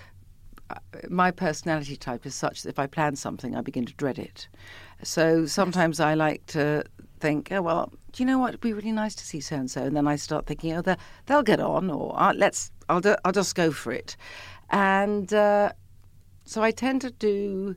my 1.09 1.31
personality 1.31 1.95
type 1.95 2.25
is 2.25 2.35
such 2.35 2.63
that 2.63 2.69
if 2.69 2.79
I 2.79 2.87
plan 2.87 3.15
something, 3.15 3.55
I 3.55 3.61
begin 3.61 3.85
to 3.85 3.93
dread 3.93 4.19
it. 4.19 4.47
So 5.03 5.45
sometimes 5.45 5.99
I 5.99 6.13
like 6.13 6.45
to 6.47 6.83
think, 7.19 7.51
oh 7.51 7.61
well, 7.61 7.93
do 8.11 8.23
you 8.23 8.27
know 8.27 8.39
what? 8.39 8.49
It'd 8.49 8.61
be 8.61 8.73
really 8.73 8.91
nice 8.91 9.15
to 9.15 9.25
see 9.25 9.39
so 9.39 9.55
and 9.55 9.69
so, 9.69 9.83
and 9.83 9.95
then 9.95 10.07
I 10.07 10.15
start 10.15 10.45
thinking, 10.45 10.73
oh, 10.73 10.95
they'll 11.25 11.43
get 11.43 11.59
on, 11.59 11.89
or 11.89 12.15
oh, 12.17 12.31
let's, 12.35 12.71
I'll, 12.89 13.01
do, 13.01 13.15
I'll 13.23 13.31
just 13.31 13.55
go 13.55 13.71
for 13.71 13.91
it, 13.91 14.17
and 14.69 15.33
uh, 15.33 15.71
so 16.45 16.63
I 16.63 16.71
tend 16.71 17.01
to 17.01 17.11
do. 17.11 17.75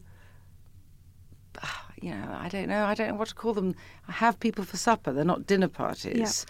You 2.00 2.12
know, 2.12 2.34
I 2.34 2.48
don't 2.48 2.68
know. 2.68 2.86
I 2.86 2.94
don't 2.94 3.08
know 3.08 3.14
what 3.16 3.28
to 3.28 3.34
call 3.34 3.52
them. 3.52 3.74
I 4.08 4.12
have 4.12 4.40
people 4.40 4.64
for 4.64 4.78
supper. 4.78 5.12
They're 5.12 5.22
not 5.22 5.46
dinner 5.46 5.68
parties. 5.68 6.46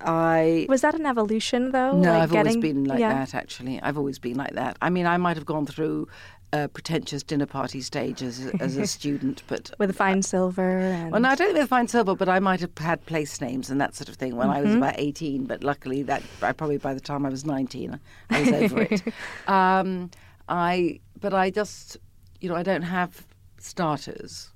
I 0.00 0.66
was 0.68 0.80
that 0.82 0.94
an 0.94 1.06
evolution 1.06 1.70
though. 1.70 1.92
No, 1.92 2.10
like 2.10 2.22
I've 2.22 2.30
getting, 2.32 2.56
always 2.56 2.62
been 2.62 2.84
like 2.84 2.98
yeah. 2.98 3.14
that. 3.14 3.34
Actually, 3.34 3.80
I've 3.82 3.98
always 3.98 4.18
been 4.18 4.36
like 4.36 4.54
that. 4.54 4.76
I 4.82 4.90
mean, 4.90 5.06
I 5.06 5.16
might 5.16 5.36
have 5.36 5.46
gone 5.46 5.66
through 5.66 6.08
a 6.52 6.68
pretentious 6.68 7.22
dinner 7.22 7.46
party 7.46 7.80
stage 7.80 8.22
as, 8.22 8.46
as 8.60 8.76
a 8.76 8.86
student, 8.86 9.42
but 9.48 9.72
with 9.78 9.94
fine 9.96 10.22
silver. 10.22 10.78
And... 10.78 11.10
Well, 11.10 11.20
no, 11.20 11.30
I 11.30 11.34
don't 11.34 11.48
think 11.48 11.58
with 11.58 11.68
fine 11.68 11.88
silver, 11.88 12.14
but 12.14 12.28
I 12.28 12.38
might 12.38 12.60
have 12.60 12.76
had 12.78 13.04
place 13.06 13.40
names 13.40 13.70
and 13.70 13.80
that 13.80 13.94
sort 13.94 14.08
of 14.08 14.16
thing 14.16 14.36
when 14.36 14.48
mm-hmm. 14.48 14.56
I 14.56 14.60
was 14.60 14.70
Mm-hmm. 14.70 14.78
about 14.78 14.94
eighteen. 14.98 15.44
But 15.44 15.62
luckily, 15.62 16.02
that 16.04 16.22
I 16.42 16.52
probably 16.52 16.78
by 16.78 16.94
the 16.94 17.00
time 17.00 17.26
I 17.26 17.28
was 17.28 17.44
nineteen, 17.44 18.00
I 18.30 18.40
was 18.40 18.52
over 18.52 18.82
it. 18.82 19.02
Um, 19.46 20.10
I, 20.48 21.00
but 21.20 21.32
I 21.32 21.50
just, 21.50 21.96
you 22.40 22.48
know, 22.48 22.54
I 22.54 22.62
don't 22.62 22.82
have 22.82 23.26
starters. 23.58 24.52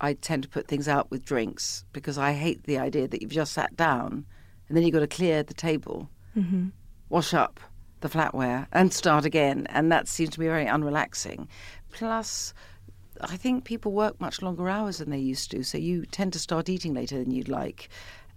I 0.00 0.14
tend 0.14 0.42
to 0.42 0.48
put 0.48 0.66
things 0.68 0.88
out 0.88 1.10
with 1.10 1.24
drinks 1.24 1.84
because 1.92 2.18
I 2.18 2.32
hate 2.32 2.64
the 2.64 2.78
idea 2.78 3.08
that 3.08 3.22
you've 3.22 3.30
just 3.30 3.52
sat 3.52 3.76
down 3.76 4.26
and 4.68 4.76
then 4.76 4.84
you've 4.84 4.92
got 4.92 5.00
to 5.00 5.06
clear 5.06 5.42
the 5.42 5.54
table, 5.54 6.08
mm-hmm. 6.36 6.68
wash 7.08 7.34
up 7.34 7.60
the 8.00 8.08
flatware, 8.08 8.66
and 8.72 8.92
start 8.92 9.24
again. 9.24 9.66
And 9.70 9.90
that 9.90 10.08
seems 10.08 10.30
to 10.30 10.38
be 10.38 10.46
very 10.46 10.66
unrelaxing. 10.66 11.48
Plus, 11.90 12.52
I 13.20 13.36
think 13.36 13.64
people 13.64 13.92
work 13.92 14.20
much 14.20 14.42
longer 14.42 14.68
hours 14.68 14.98
than 14.98 15.10
they 15.10 15.18
used 15.18 15.50
to, 15.52 15.62
so 15.62 15.78
you 15.78 16.04
tend 16.06 16.32
to 16.34 16.38
start 16.38 16.68
eating 16.68 16.94
later 16.94 17.18
than 17.18 17.30
you'd 17.30 17.48
like. 17.48 17.88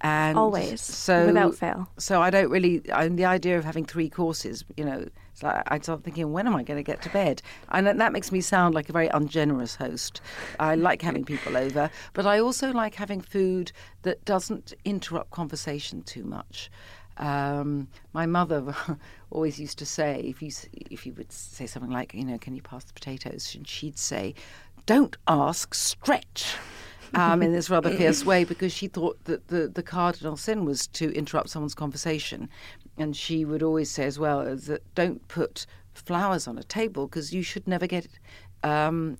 And 0.01 0.37
always, 0.37 0.79
so 0.79 1.25
without 1.25 1.55
fail. 1.55 1.89
So 1.97 2.21
I 2.21 2.29
don't 2.29 2.51
really. 2.51 2.83
I 2.91 3.07
the 3.07 3.25
idea 3.25 3.57
of 3.57 3.65
having 3.65 3.83
three 3.83 4.09
courses, 4.09 4.63
you 4.77 4.85
know, 4.85 5.07
I 5.43 5.79
start 5.79 6.03
thinking, 6.03 6.31
when 6.31 6.47
am 6.47 6.55
I 6.55 6.63
going 6.63 6.77
to 6.77 6.83
get 6.83 7.01
to 7.03 7.09
bed? 7.09 7.41
And 7.69 7.87
that 7.87 8.11
makes 8.11 8.31
me 8.31 8.41
sound 8.41 8.73
like 8.75 8.89
a 8.89 8.93
very 8.93 9.07
ungenerous 9.07 9.75
host. 9.75 10.21
I 10.59 10.75
like 10.75 11.01
having 11.01 11.25
people 11.25 11.57
over, 11.57 11.89
but 12.13 12.25
I 12.25 12.39
also 12.39 12.71
like 12.71 12.95
having 12.95 13.21
food 13.21 13.71
that 14.01 14.23
doesn't 14.25 14.73
interrupt 14.85 15.31
conversation 15.31 16.01
too 16.03 16.23
much. 16.23 16.69
Um, 17.17 17.87
my 18.13 18.25
mother 18.25 18.75
always 19.31 19.59
used 19.59 19.79
to 19.79 19.85
say, 19.85 20.21
if 20.21 20.41
you 20.41 20.51
if 20.91 21.05
you 21.05 21.13
would 21.13 21.31
say 21.31 21.65
something 21.65 21.91
like, 21.91 22.13
you 22.13 22.25
know, 22.25 22.37
can 22.37 22.55
you 22.55 22.61
pass 22.61 22.83
the 22.83 22.93
potatoes? 22.93 23.55
And 23.55 23.67
she'd 23.67 23.97
say, 23.97 24.35
don't 24.85 25.17
ask, 25.27 25.73
stretch. 25.73 26.55
Um, 27.13 27.41
in 27.41 27.53
this 27.53 27.69
rather 27.69 27.89
fierce 27.95 28.25
way, 28.25 28.43
because 28.43 28.73
she 28.73 28.87
thought 28.87 29.23
that 29.25 29.47
the, 29.47 29.67
the 29.67 29.83
cardinal 29.83 30.35
sin 30.35 30.65
was 30.65 30.87
to 30.87 31.11
interrupt 31.13 31.49
someone's 31.49 31.73
conversation. 31.73 32.49
And 32.97 33.15
she 33.15 33.45
would 33.45 33.63
always 33.63 33.89
say 33.89 34.05
as 34.05 34.19
well 34.19 34.43
that 34.43 34.95
don't 34.95 35.25
put 35.27 35.65
flowers 35.93 36.47
on 36.47 36.57
a 36.57 36.63
table 36.63 37.07
because 37.07 37.33
you 37.33 37.43
should 37.43 37.67
never 37.67 37.87
get 37.87 38.07
um, 38.63 39.17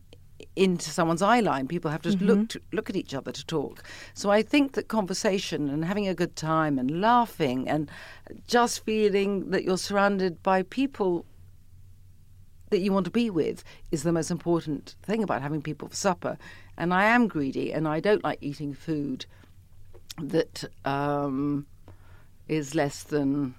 into 0.56 0.90
someone's 0.90 1.22
eye 1.22 1.40
line. 1.40 1.68
People 1.68 1.92
have 1.92 2.02
to 2.04 2.10
mm-hmm. 2.10 2.26
look 2.26 2.50
to, 2.50 2.62
look 2.72 2.90
at 2.90 2.96
each 2.96 3.14
other 3.14 3.32
to 3.32 3.46
talk. 3.46 3.84
So 4.14 4.30
I 4.30 4.42
think 4.42 4.74
that 4.74 4.88
conversation 4.88 5.70
and 5.70 5.86
having 5.86 6.08
a 6.08 6.16
good 6.16 6.36
time 6.36 6.78
and 6.78 7.02
laughing 7.02 7.68
and 7.68 7.90
just 8.48 8.84
feeling 8.86 9.50
that 9.52 9.64
you're 9.64 9.78
surrounded 9.78 10.42
by 10.44 10.64
people 10.64 11.26
that 12.70 12.80
you 12.80 12.92
want 12.92 13.06
to 13.06 13.12
be 13.12 13.30
with 13.30 13.64
is 13.92 14.04
the 14.04 14.12
most 14.12 14.30
important 14.30 14.96
thing 15.02 15.24
about 15.24 15.42
having 15.42 15.62
people 15.62 15.88
for 15.88 15.96
supper. 15.96 16.38
And 16.78 16.94
I 16.94 17.06
am 17.06 17.28
greedy, 17.28 17.74
and 17.74 17.88
I 17.88 18.00
don't 18.00 18.24
like 18.24 18.38
eating 18.42 18.74
food 18.74 19.26
that 20.22 20.64
um, 20.86 21.66
is 22.48 22.76
less 22.76 23.04
than 23.04 23.56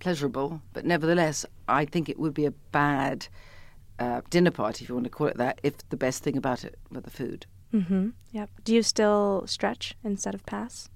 pleasurable. 0.00 0.60
But 0.72 0.84
nevertheless, 0.84 1.46
I 1.68 1.84
think 1.84 2.08
it 2.08 2.18
would 2.18 2.34
be 2.34 2.46
a 2.46 2.50
bad 2.72 3.28
uh, 3.98 4.22
dinner 4.30 4.50
party, 4.50 4.84
if 4.84 4.88
you 4.88 4.94
want 4.94 5.04
to 5.04 5.10
call 5.10 5.28
it 5.28 5.36
that, 5.38 5.60
if 5.62 5.74
the 5.88 5.96
best 5.96 6.22
thing 6.22 6.36
about 6.36 6.64
it 6.64 6.78
were 6.90 7.00
the 7.00 7.10
food. 7.10 7.46
Mm-hmm. 7.72 8.10
Yep. 8.32 8.50
Do 8.64 8.74
you 8.74 8.82
still 8.82 9.44
stretch 9.46 9.94
instead 10.02 10.34
of 10.34 10.44
pass? 10.46 10.88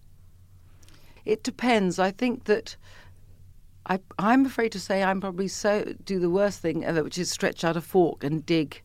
It 1.24 1.42
depends. 1.42 1.98
I 1.98 2.10
think 2.10 2.44
that 2.44 2.76
I, 3.86 4.00
I'm 4.18 4.46
afraid 4.46 4.72
to 4.72 4.80
say 4.80 5.02
I'm 5.02 5.20
probably 5.20 5.48
so 5.48 5.94
do 6.04 6.18
the 6.18 6.30
worst 6.30 6.60
thing 6.60 6.84
ever, 6.84 7.02
which 7.02 7.18
is 7.18 7.30
stretch 7.30 7.64
out 7.64 7.76
a 7.76 7.80
fork 7.80 8.24
and 8.24 8.44
dig 8.44 8.82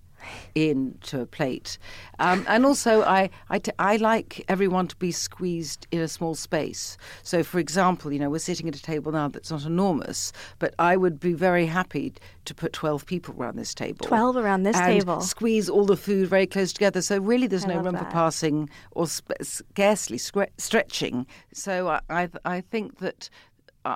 into 0.56 1.22
a 1.22 1.26
plate. 1.26 1.78
Um, 2.20 2.46
and 2.48 2.66
also, 2.66 3.04
I, 3.04 3.30
I, 3.50 3.60
t- 3.60 3.72
I 3.80 3.98
like 3.98 4.44
everyone 4.48 4.88
to 4.88 4.96
be 4.96 5.12
squeezed 5.12 5.88
in 5.92 6.00
a 6.02 6.08
small 6.08 6.36
space. 6.36 6.98
So, 7.24 7.44
for 7.44 7.60
example, 7.60 8.12
you 8.12 8.20
know, 8.20 8.30
we're 8.30 8.40
sitting 8.40 8.68
at 8.68 8.76
a 8.76 8.82
table 8.82 9.12
now 9.12 9.28
that's 9.28 9.52
not 9.52 9.66
enormous, 9.66 10.34
but 10.60 10.74
I 10.80 10.98
would 10.98 11.20
be 11.20 11.34
very 11.34 11.66
happy 11.66 12.14
to 12.46 12.54
put 12.56 12.74
12 12.74 13.06
people 13.06 13.36
around 13.38 13.58
this 13.58 13.74
table. 13.74 14.06
12 14.06 14.38
around 14.38 14.64
this 14.64 14.78
and 14.78 14.86
table. 15.00 15.22
Squeeze 15.22 15.70
all 15.70 15.86
the 15.86 15.98
food 15.98 16.28
very 16.28 16.48
close 16.48 16.74
together. 16.74 17.02
So, 17.02 17.20
really, 17.20 17.48
there's 17.48 17.66
I 17.66 17.70
no 17.70 17.80
room 17.82 17.94
that. 17.94 18.06
for 18.06 18.12
passing 18.12 18.70
or 18.92 19.08
sp- 19.08 19.38
scarcely 19.42 20.18
stretching. 20.18 21.26
So, 21.54 21.88
I, 21.90 22.02
I, 22.10 22.30
I 22.46 22.62
think 22.62 23.00
that. 23.00 23.30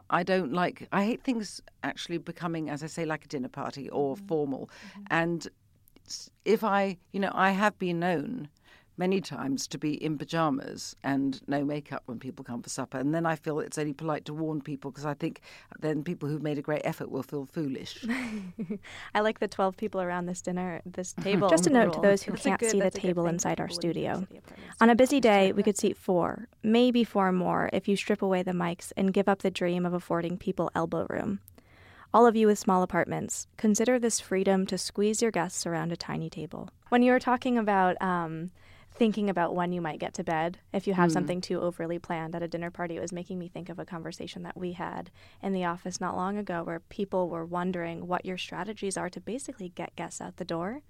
I 0.10 0.24
don't 0.24 0.54
like. 0.54 0.88
I 0.94 1.04
hate 1.04 1.22
things 1.22 1.60
actually 1.84 2.18
becoming, 2.18 2.70
as 2.70 2.82
I 2.82 2.88
say, 2.88 3.04
like 3.04 3.26
a 3.26 3.28
dinner 3.28 3.50
party 3.50 3.90
or 3.90 4.16
Mm-hmm. 4.16 4.26
formal. 4.26 4.70
And 5.10 5.46
if 6.46 6.64
I, 6.64 6.98
you 7.12 7.20
know, 7.20 7.32
I 7.34 7.52
have 7.52 7.78
been 7.80 8.00
known 8.00 8.50
many 8.98 9.20
times 9.22 9.68
to 9.68 9.80
be 9.80 9.94
in 10.04 10.16
pajamas 10.16 10.96
and 11.04 11.42
no 11.48 11.64
makeup 11.66 12.04
when 12.06 12.20
people 12.20 12.44
come 12.46 12.62
for 12.62 12.70
supper, 12.70 13.00
and 13.00 13.16
then 13.16 13.26
I 13.26 13.36
feel 13.36 13.60
it's 13.60 13.78
only 13.80 13.94
polite 13.94 14.26
to 14.26 14.34
warn 14.34 14.62
people 14.62 14.92
because 14.92 15.06
I 15.06 15.16
think 15.16 15.42
then 15.80 16.04
people 16.04 16.30
who've 16.30 16.42
made 16.44 16.60
a 16.60 16.62
great 16.62 16.82
effort 16.84 17.10
will 17.10 17.24
feel 17.24 17.46
foolish. 17.46 18.06
I 19.16 19.22
like 19.22 19.40
the 19.40 19.48
12 19.48 19.76
people 19.78 20.02
around 20.02 20.26
this 20.28 20.42
dinner, 20.42 20.82
this 20.86 21.14
table. 21.24 21.50
Just 21.50 21.66
a 21.68 21.72
note 21.72 21.94
to 21.94 22.00
those 22.02 22.22
who 22.22 22.32
That's 22.34 22.44
can't 22.44 22.60
good- 22.60 22.72
see 22.72 22.78
the 22.78 22.84
that's 22.84 22.98
a 22.98 23.02
good 23.02 23.08
table 23.08 23.26
inside 23.26 23.60
our 23.60 23.70
studio. 23.70 24.12
you 24.12 24.16
visit 24.20 24.30
the 24.30 24.38
apartments. 24.38 24.78
On 24.82 24.90
a 24.90 24.96
busy 24.96 25.20
day, 25.20 25.52
we 25.54 25.64
could 25.64 25.78
seat 25.78 25.98
four, 25.98 26.48
maybe 26.62 27.04
four 27.04 27.32
more, 27.32 27.70
if 27.74 27.88
you 27.88 27.96
strip 27.96 28.22
away 28.22 28.44
the 28.44 28.52
mics 28.52 28.92
and 28.96 29.14
give 29.14 29.28
up 29.28 29.42
the 29.42 29.52
dream 29.52 29.86
of 29.86 29.94
affording 29.94 30.38
people 30.38 30.70
elbow 30.76 31.08
room. 31.10 31.40
All 32.14 32.26
of 32.26 32.36
you 32.36 32.48
with 32.48 32.60
small 32.60 32.84
apartments, 32.84 33.48
consider 33.56 33.98
this 33.98 34.20
freedom 34.20 34.66
to 34.68 34.78
squeeze 34.78 35.22
your 35.22 35.32
guests 35.32 35.66
around 35.66 35.94
a 35.94 35.98
tiny 35.98 36.30
table. 36.30 36.70
When 36.90 37.04
you 37.04 37.14
were 37.14 37.20
talking 37.20 37.58
about 37.58 37.96
um, 38.02 38.52
thinking 38.94 39.30
about 39.30 39.56
when 39.56 39.72
you 39.72 39.80
might 39.80 40.00
get 40.00 40.14
to 40.16 40.24
bed, 40.24 40.58
if 40.74 40.88
you 40.88 40.94
have 40.94 41.10
something 41.12 41.40
too 41.40 41.62
overly 41.62 42.00
planned 42.00 42.36
at 42.36 42.44
a 42.44 42.50
dinner 42.50 42.70
party, 42.70 42.98
it 42.98 43.00
was 43.00 43.14
making 43.14 43.40
me 43.40 43.48
think 43.48 43.70
of 43.70 43.80
a 43.80 43.86
conversation 43.86 44.44
that 44.44 44.58
we 44.58 44.74
had 44.74 45.10
in 45.42 45.54
the 45.54 45.64
office 45.64 46.02
not 46.02 46.18
long 46.18 46.38
ago 46.38 46.64
where 46.64 46.82
people 46.82 47.30
were 47.30 47.46
wondering 47.46 48.06
what 48.08 48.26
your 48.26 48.38
strategies 48.38 48.98
are 48.98 49.10
to 49.10 49.22
basically 49.22 49.70
get 49.70 49.96
guests 49.96 50.20
out 50.20 50.36
the 50.36 50.44
door 50.44 50.82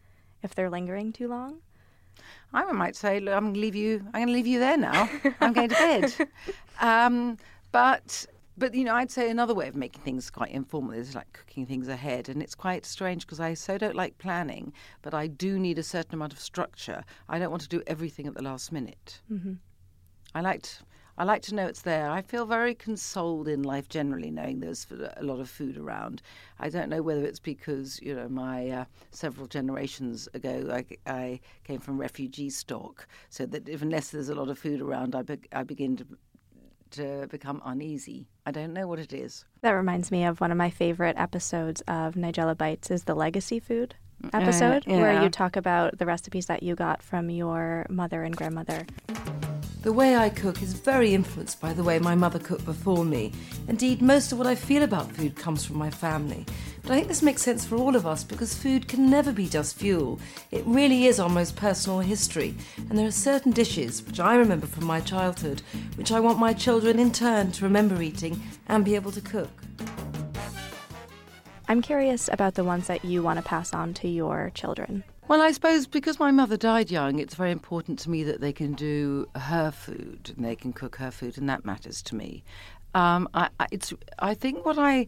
if 0.41 0.55
they're 0.55 0.71
lingering 0.71 1.13
too 1.13 1.27
long. 1.27 1.59
I 2.51 2.63
might 2.71 2.95
say, 2.95 3.19
look, 3.19 3.35
I'm 3.35 3.43
going 3.43 3.53
to 3.53 3.59
leave 3.59 3.75
you. 3.75 4.01
I'm 4.07 4.11
going 4.13 4.27
to 4.27 4.33
leave 4.33 4.47
you 4.47 4.59
there 4.59 4.77
now. 4.77 5.07
I'm 5.39 5.53
going 5.53 5.69
to 5.69 5.75
bed. 5.75 6.15
um, 6.81 7.37
but 7.71 8.25
but 8.61 8.75
you 8.75 8.83
know, 8.83 8.93
I'd 8.93 9.09
say 9.09 9.31
another 9.31 9.55
way 9.55 9.67
of 9.67 9.75
making 9.75 10.03
things 10.03 10.29
quite 10.29 10.51
informal 10.51 10.91
is 10.91 11.15
like 11.15 11.33
cooking 11.33 11.65
things 11.65 11.87
ahead, 11.87 12.29
and 12.29 12.43
it's 12.43 12.53
quite 12.53 12.85
strange 12.85 13.25
because 13.25 13.39
I 13.39 13.55
so 13.55 13.75
don't 13.79 13.95
like 13.95 14.19
planning, 14.19 14.71
but 15.01 15.15
I 15.15 15.25
do 15.25 15.57
need 15.57 15.79
a 15.79 15.83
certain 15.83 16.13
amount 16.13 16.31
of 16.31 16.39
structure. 16.39 17.03
I 17.27 17.39
don't 17.39 17.49
want 17.49 17.63
to 17.63 17.67
do 17.67 17.81
everything 17.87 18.27
at 18.27 18.35
the 18.35 18.43
last 18.43 18.71
minute. 18.71 19.19
Mm-hmm. 19.33 19.53
I 20.35 20.41
like 20.41 20.61
to, 20.61 20.69
I 21.17 21.23
like 21.23 21.41
to 21.43 21.55
know 21.55 21.65
it's 21.65 21.81
there. 21.81 22.11
I 22.11 22.21
feel 22.21 22.45
very 22.45 22.75
consoled 22.75 23.47
in 23.47 23.63
life 23.63 23.89
generally, 23.89 24.29
knowing 24.29 24.59
there's 24.59 24.85
a 25.17 25.23
lot 25.23 25.39
of 25.39 25.49
food 25.49 25.75
around. 25.75 26.21
I 26.59 26.69
don't 26.69 26.87
know 26.87 27.01
whether 27.01 27.25
it's 27.25 27.39
because 27.39 27.99
you 27.99 28.13
know 28.13 28.29
my 28.29 28.69
uh, 28.69 28.85
several 29.09 29.47
generations 29.47 30.29
ago 30.35 30.69
I, 30.71 30.85
I, 31.11 31.39
came 31.63 31.79
from 31.79 31.99
refugee 31.99 32.51
stock, 32.51 33.07
so 33.31 33.47
that 33.47 33.67
if, 33.67 33.81
unless 33.81 34.11
there's 34.11 34.29
a 34.29 34.35
lot 34.35 34.49
of 34.49 34.59
food 34.59 34.81
around, 34.81 35.15
I, 35.15 35.23
be, 35.23 35.39
I 35.51 35.63
begin 35.63 35.97
to 35.97 36.05
to 36.91 37.27
become 37.29 37.61
uneasy. 37.65 38.27
I 38.45 38.51
don't 38.51 38.73
know 38.73 38.87
what 38.87 38.99
it 38.99 39.13
is. 39.13 39.45
That 39.61 39.71
reminds 39.71 40.11
me 40.11 40.25
of 40.25 40.41
one 40.41 40.51
of 40.51 40.57
my 40.57 40.69
favorite 40.69 41.17
episodes 41.17 41.81
of 41.81 42.15
Nigella 42.15 42.57
Bites 42.57 42.91
is 42.91 43.03
the 43.03 43.15
legacy 43.15 43.59
food 43.59 43.95
episode 44.33 44.87
uh, 44.87 44.91
yeah. 44.91 44.97
where 44.97 45.23
you 45.23 45.29
talk 45.29 45.55
about 45.55 45.97
the 45.97 46.05
recipes 46.05 46.45
that 46.45 46.63
you 46.63 46.75
got 46.75 47.01
from 47.01 47.29
your 47.29 47.85
mother 47.89 48.23
and 48.23 48.35
grandmother. 48.35 48.85
The 49.81 49.91
way 49.91 50.15
I 50.15 50.29
cook 50.29 50.61
is 50.61 50.73
very 50.73 51.15
influenced 51.15 51.59
by 51.59 51.73
the 51.73 51.83
way 51.83 51.97
my 51.97 52.13
mother 52.13 52.37
cooked 52.37 52.65
before 52.65 53.03
me. 53.03 53.33
Indeed, 53.67 53.99
most 53.99 54.31
of 54.31 54.37
what 54.37 54.45
I 54.45 54.53
feel 54.53 54.83
about 54.83 55.11
food 55.11 55.35
comes 55.35 55.65
from 55.65 55.77
my 55.77 55.89
family. 55.89 56.45
But 56.83 56.91
I 56.91 56.95
think 56.95 57.07
this 57.07 57.23
makes 57.23 57.41
sense 57.41 57.65
for 57.65 57.77
all 57.77 57.95
of 57.95 58.05
us 58.05 58.23
because 58.23 58.53
food 58.53 58.87
can 58.87 59.09
never 59.09 59.31
be 59.31 59.49
just 59.49 59.75
fuel. 59.75 60.19
It 60.51 60.63
really 60.67 61.07
is 61.07 61.19
our 61.19 61.29
most 61.29 61.55
personal 61.55 61.99
history. 61.99 62.53
And 62.77 62.95
there 62.95 63.07
are 63.07 63.11
certain 63.11 63.51
dishes, 63.51 64.05
which 64.05 64.19
I 64.19 64.35
remember 64.35 64.67
from 64.67 64.85
my 64.85 64.99
childhood, 64.99 65.63
which 65.95 66.11
I 66.11 66.19
want 66.19 66.37
my 66.37 66.53
children 66.53 66.99
in 66.99 67.11
turn 67.11 67.51
to 67.53 67.63
remember 67.63 68.03
eating 68.03 68.39
and 68.67 68.85
be 68.85 68.93
able 68.93 69.11
to 69.13 69.21
cook. 69.21 69.49
I'm 71.67 71.81
curious 71.81 72.29
about 72.31 72.53
the 72.53 72.63
ones 72.63 72.85
that 72.85 73.03
you 73.03 73.23
want 73.23 73.37
to 73.37 73.43
pass 73.43 73.73
on 73.73 73.95
to 73.95 74.07
your 74.07 74.51
children. 74.53 75.05
Well, 75.27 75.41
I 75.41 75.51
suppose 75.51 75.87
because 75.87 76.19
my 76.19 76.31
mother 76.31 76.57
died 76.57 76.91
young, 76.91 77.19
it's 77.19 77.35
very 77.35 77.51
important 77.51 77.99
to 77.99 78.09
me 78.09 78.23
that 78.23 78.41
they 78.41 78.51
can 78.51 78.73
do 78.73 79.27
her 79.35 79.71
food 79.71 80.33
and 80.35 80.45
they 80.45 80.55
can 80.55 80.73
cook 80.73 80.97
her 80.97 81.11
food, 81.11 81.37
and 81.37 81.47
that 81.49 81.63
matters 81.63 82.01
to 82.03 82.15
me. 82.15 82.43
Um, 82.93 83.29
I, 83.33 83.49
I, 83.59 83.67
it's, 83.71 83.93
I 84.19 84.33
think 84.33 84.65
what 84.65 84.77
I 84.77 85.07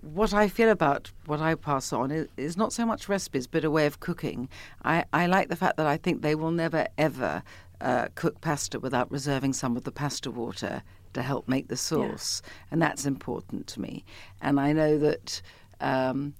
what 0.00 0.32
I 0.32 0.46
feel 0.46 0.70
about 0.70 1.10
what 1.26 1.40
I 1.40 1.56
pass 1.56 1.92
on 1.92 2.12
is, 2.12 2.28
is, 2.36 2.56
not 2.56 2.72
so 2.72 2.86
much 2.86 3.08
recipes, 3.08 3.48
but 3.48 3.64
a 3.64 3.70
way 3.70 3.84
of 3.86 3.98
cooking. 3.98 4.48
I, 4.84 5.04
I 5.12 5.26
like 5.26 5.48
the 5.48 5.56
fact 5.56 5.76
that 5.78 5.86
I 5.86 5.96
think 5.96 6.22
they 6.22 6.36
will 6.36 6.52
never 6.52 6.86
ever 6.96 7.42
uh, 7.80 8.08
cook 8.14 8.40
pasta 8.40 8.78
without 8.78 9.10
reserving 9.10 9.54
some 9.54 9.76
of 9.76 9.82
the 9.82 9.90
pasta 9.90 10.30
water 10.30 10.82
to 11.14 11.22
help 11.22 11.48
make 11.48 11.68
the 11.68 11.76
sauce, 11.76 12.42
yeah. 12.44 12.50
and 12.70 12.82
that's 12.82 13.06
important 13.06 13.66
to 13.68 13.80
me. 13.80 14.04
And 14.40 14.60
I 14.60 14.72
know 14.72 14.98
that 14.98 15.42
um, 15.80 16.34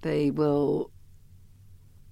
they 0.00 0.30
will 0.30 0.90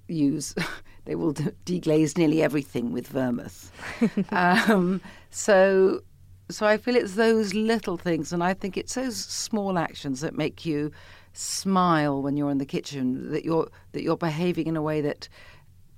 use 0.09 0.55
they 1.05 1.15
will 1.15 1.33
deglaze 1.33 2.19
nearly 2.19 2.43
everything 2.43 2.93
with 2.93 3.07
vermouth. 3.09 3.73
um, 4.31 5.01
so 5.31 6.03
so 6.51 6.67
I 6.67 6.77
feel 6.79 6.97
it's 6.97 7.15
those 7.15 7.55
little 7.55 7.97
things, 7.97 8.33
and 8.33 8.43
I 8.43 8.55
think 8.55 8.77
it's 8.77 8.95
those 8.95 9.17
small 9.17 9.79
actions 9.79 10.21
that 10.21 10.35
make 10.35 10.65
you 10.65 10.93
smile 11.33 12.23
when 12.23 12.37
you're 12.37 12.51
in 12.51 12.59
the 12.59 12.67
kitchen. 12.67 13.31
That 13.33 13.45
you're 13.45 13.69
that 13.93 14.03
you're 14.03 14.17
behaving 14.17 14.67
in 14.67 14.77
a 14.77 14.83
way 14.83 15.01
that 15.01 15.29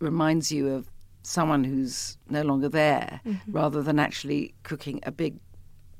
reminds 0.00 0.50
you 0.50 0.68
of 0.68 0.88
someone 1.22 1.64
who's 1.64 2.16
no 2.28 2.42
longer 2.42 2.68
there, 2.68 3.20
mm-hmm. 3.26 3.52
rather 3.52 3.82
than 3.82 3.98
actually 3.98 4.54
cooking 4.62 5.00
a 5.02 5.12
big 5.12 5.38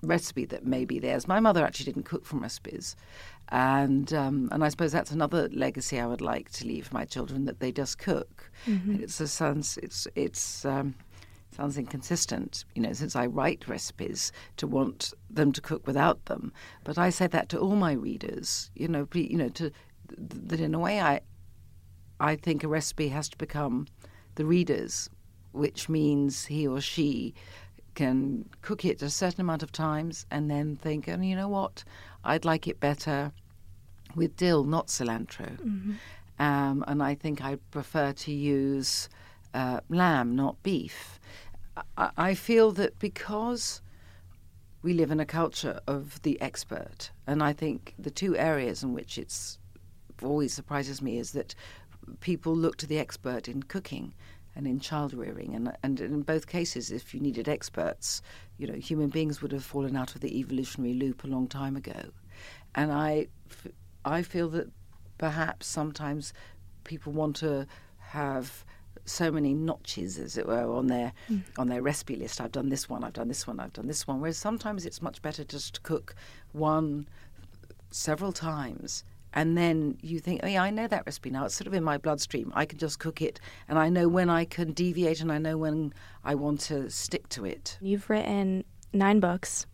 recipe 0.02 0.44
that 0.46 0.64
may 0.64 0.84
be 0.84 0.98
theirs. 0.98 1.28
My 1.28 1.40
mother 1.40 1.64
actually 1.64 1.86
didn't 1.92 2.04
cook 2.04 2.24
from 2.24 2.40
recipes, 2.40 2.96
and 3.50 4.12
um, 4.12 4.48
and 4.52 4.64
I 4.64 4.68
suppose 4.68 4.92
that's 4.92 5.10
another 5.10 5.48
legacy 5.52 6.00
I 6.00 6.06
would 6.06 6.20
like 6.20 6.50
to 6.52 6.66
leave 6.66 6.92
my 6.92 7.04
children 7.04 7.44
that 7.44 7.60
they 7.60 7.72
just 7.72 7.98
cook. 7.98 8.50
Mm-hmm. 8.66 9.02
It's 9.02 9.20
a 9.20 9.28
sounds 9.28 9.78
it's 9.82 10.06
it's 10.14 10.64
um, 10.64 10.94
sounds 11.54 11.76
inconsistent, 11.76 12.64
you 12.74 12.82
know, 12.82 12.92
since 12.92 13.16
I 13.16 13.26
write 13.26 13.68
recipes 13.68 14.32
to 14.56 14.66
want 14.66 15.12
them 15.28 15.52
to 15.52 15.60
cook 15.60 15.86
without 15.86 16.24
them. 16.26 16.52
But 16.84 16.98
I 16.98 17.10
say 17.10 17.26
that 17.26 17.48
to 17.50 17.58
all 17.58 17.76
my 17.76 17.92
readers, 17.92 18.70
you 18.74 18.88
know, 18.88 19.06
you 19.14 19.36
know, 19.36 19.48
to 19.50 19.70
that 20.16 20.60
in 20.60 20.74
a 20.74 20.78
way 20.78 21.00
I 21.00 21.20
I 22.20 22.36
think 22.36 22.62
a 22.62 22.68
recipe 22.68 23.08
has 23.08 23.28
to 23.30 23.38
become 23.38 23.86
the 24.34 24.44
reader's, 24.44 25.10
which 25.52 25.88
means 25.88 26.46
he 26.46 26.66
or 26.66 26.80
she 26.80 27.34
can 28.00 28.48
cook 28.62 28.86
it 28.86 29.02
a 29.02 29.10
certain 29.10 29.42
amount 29.42 29.62
of 29.62 29.70
times 29.72 30.24
and 30.30 30.50
then 30.50 30.74
think, 30.74 31.06
and 31.06 31.22
oh, 31.22 31.26
you 31.26 31.36
know 31.36 31.48
what, 31.48 31.84
I'd 32.24 32.46
like 32.46 32.66
it 32.66 32.80
better 32.80 33.30
with 34.16 34.36
dill, 34.36 34.64
not 34.64 34.86
cilantro. 34.86 35.60
Mm-hmm. 35.60 35.92
Um, 36.38 36.82
and 36.88 37.02
I 37.02 37.14
think 37.14 37.44
I 37.44 37.56
prefer 37.70 38.12
to 38.12 38.32
use 38.32 39.10
uh, 39.52 39.80
lamb, 39.90 40.34
not 40.34 40.62
beef. 40.62 41.20
I, 41.98 42.10
I 42.16 42.34
feel 42.34 42.72
that 42.72 42.98
because 42.98 43.82
we 44.80 44.94
live 44.94 45.10
in 45.10 45.20
a 45.20 45.26
culture 45.26 45.80
of 45.86 46.22
the 46.22 46.40
expert, 46.40 47.10
and 47.26 47.42
I 47.42 47.52
think 47.52 47.92
the 47.98 48.10
two 48.10 48.34
areas 48.34 48.82
in 48.82 48.94
which 48.94 49.18
it's 49.18 49.58
always 50.22 50.54
surprises 50.54 51.02
me 51.02 51.18
is 51.18 51.32
that 51.32 51.54
people 52.20 52.56
look 52.56 52.76
to 52.78 52.86
the 52.86 52.98
expert 52.98 53.46
in 53.46 53.62
cooking 53.62 54.14
and 54.54 54.66
in 54.66 54.80
child 54.80 55.14
rearing. 55.14 55.54
And, 55.54 55.76
and 55.82 56.00
in 56.00 56.22
both 56.22 56.46
cases, 56.46 56.90
if 56.90 57.14
you 57.14 57.20
needed 57.20 57.48
experts, 57.48 58.22
you 58.58 58.66
know, 58.66 58.74
human 58.74 59.08
beings 59.08 59.40
would 59.42 59.52
have 59.52 59.64
fallen 59.64 59.96
out 59.96 60.14
of 60.14 60.20
the 60.20 60.38
evolutionary 60.38 60.94
loop 60.94 61.24
a 61.24 61.28
long 61.28 61.46
time 61.46 61.76
ago. 61.76 62.10
And 62.74 62.92
I, 62.92 63.28
I 64.04 64.22
feel 64.22 64.48
that 64.50 64.70
perhaps 65.18 65.66
sometimes 65.66 66.32
people 66.84 67.12
want 67.12 67.36
to 67.36 67.66
have 67.98 68.64
so 69.04 69.30
many 69.30 69.54
notches, 69.54 70.18
as 70.18 70.36
it 70.36 70.46
were, 70.46 70.70
on 70.72 70.86
their 70.86 71.12
mm. 71.28 71.42
on 71.58 71.68
their 71.68 71.82
recipe 71.82 72.16
list. 72.16 72.40
I've 72.40 72.52
done 72.52 72.68
this 72.68 72.88
one, 72.88 73.02
I've 73.02 73.12
done 73.12 73.28
this 73.28 73.46
one, 73.46 73.58
I've 73.60 73.72
done 73.72 73.86
this 73.86 74.06
one. 74.06 74.20
Whereas 74.20 74.36
sometimes 74.36 74.86
it's 74.86 75.02
much 75.02 75.22
better 75.22 75.44
just 75.44 75.74
to 75.74 75.80
cook 75.80 76.14
one 76.52 77.08
several 77.90 78.32
times 78.32 79.04
and 79.32 79.56
then 79.56 79.96
you 80.00 80.18
think, 80.18 80.40
oh 80.42 80.46
yeah, 80.46 80.62
I 80.62 80.70
know 80.70 80.86
that 80.88 81.04
recipe 81.06 81.30
now. 81.30 81.44
It's 81.44 81.54
sort 81.54 81.66
of 81.66 81.74
in 81.74 81.84
my 81.84 81.98
bloodstream. 81.98 82.52
I 82.54 82.64
can 82.66 82.78
just 82.78 82.98
cook 82.98 83.22
it, 83.22 83.40
and 83.68 83.78
I 83.78 83.88
know 83.88 84.08
when 84.08 84.28
I 84.28 84.44
can 84.44 84.72
deviate, 84.72 85.20
and 85.20 85.30
I 85.30 85.38
know 85.38 85.56
when 85.56 85.92
I 86.24 86.34
want 86.34 86.60
to 86.62 86.90
stick 86.90 87.28
to 87.30 87.44
it. 87.44 87.78
You've 87.80 88.08
written 88.10 88.64
nine 88.92 89.20
books. 89.20 89.66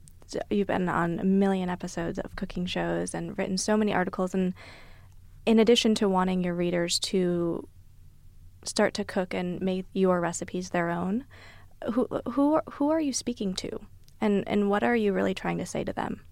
You've 0.51 0.67
been 0.67 0.89
on 0.89 1.21
a 1.21 1.25
million 1.25 1.71
episodes 1.71 2.19
of 2.19 2.35
cooking 2.37 2.67
shows 2.67 3.15
and 3.15 3.39
written 3.39 3.57
so 3.57 3.77
many 3.77 3.95
articles. 3.95 4.35
And 4.35 4.55
in 5.47 5.59
addition 5.59 5.95
to 5.97 6.09
wanting 6.09 6.43
your 6.43 6.55
readers 6.55 6.99
to 6.99 7.69
start 8.65 8.93
to 8.95 9.05
cook 9.05 9.33
and 9.33 9.61
make 9.61 9.87
your 9.93 10.21
recipes 10.21 10.71
their 10.71 10.91
own, 10.91 11.25
who 11.93 12.09
who 12.33 12.61
who 12.73 12.91
are 12.91 13.01
you 13.01 13.13
speaking 13.13 13.55
to, 13.55 13.81
and 14.21 14.47
and 14.49 14.69
what 14.69 14.83
are 14.83 14.97
you 14.97 15.13
really 15.13 15.35
trying 15.35 15.59
to 15.59 15.67
say 15.67 15.85
to 15.85 15.93
them? 15.93 16.23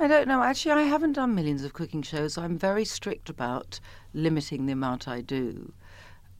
I 0.00 0.06
don't 0.06 0.26
know. 0.26 0.42
Actually, 0.42 0.72
I 0.72 0.82
haven't 0.84 1.12
done 1.12 1.34
millions 1.34 1.62
of 1.62 1.74
cooking 1.74 2.00
shows. 2.00 2.38
I'm 2.38 2.56
very 2.56 2.86
strict 2.86 3.28
about 3.28 3.80
limiting 4.14 4.64
the 4.64 4.72
amount 4.72 5.06
I 5.06 5.20
do. 5.20 5.74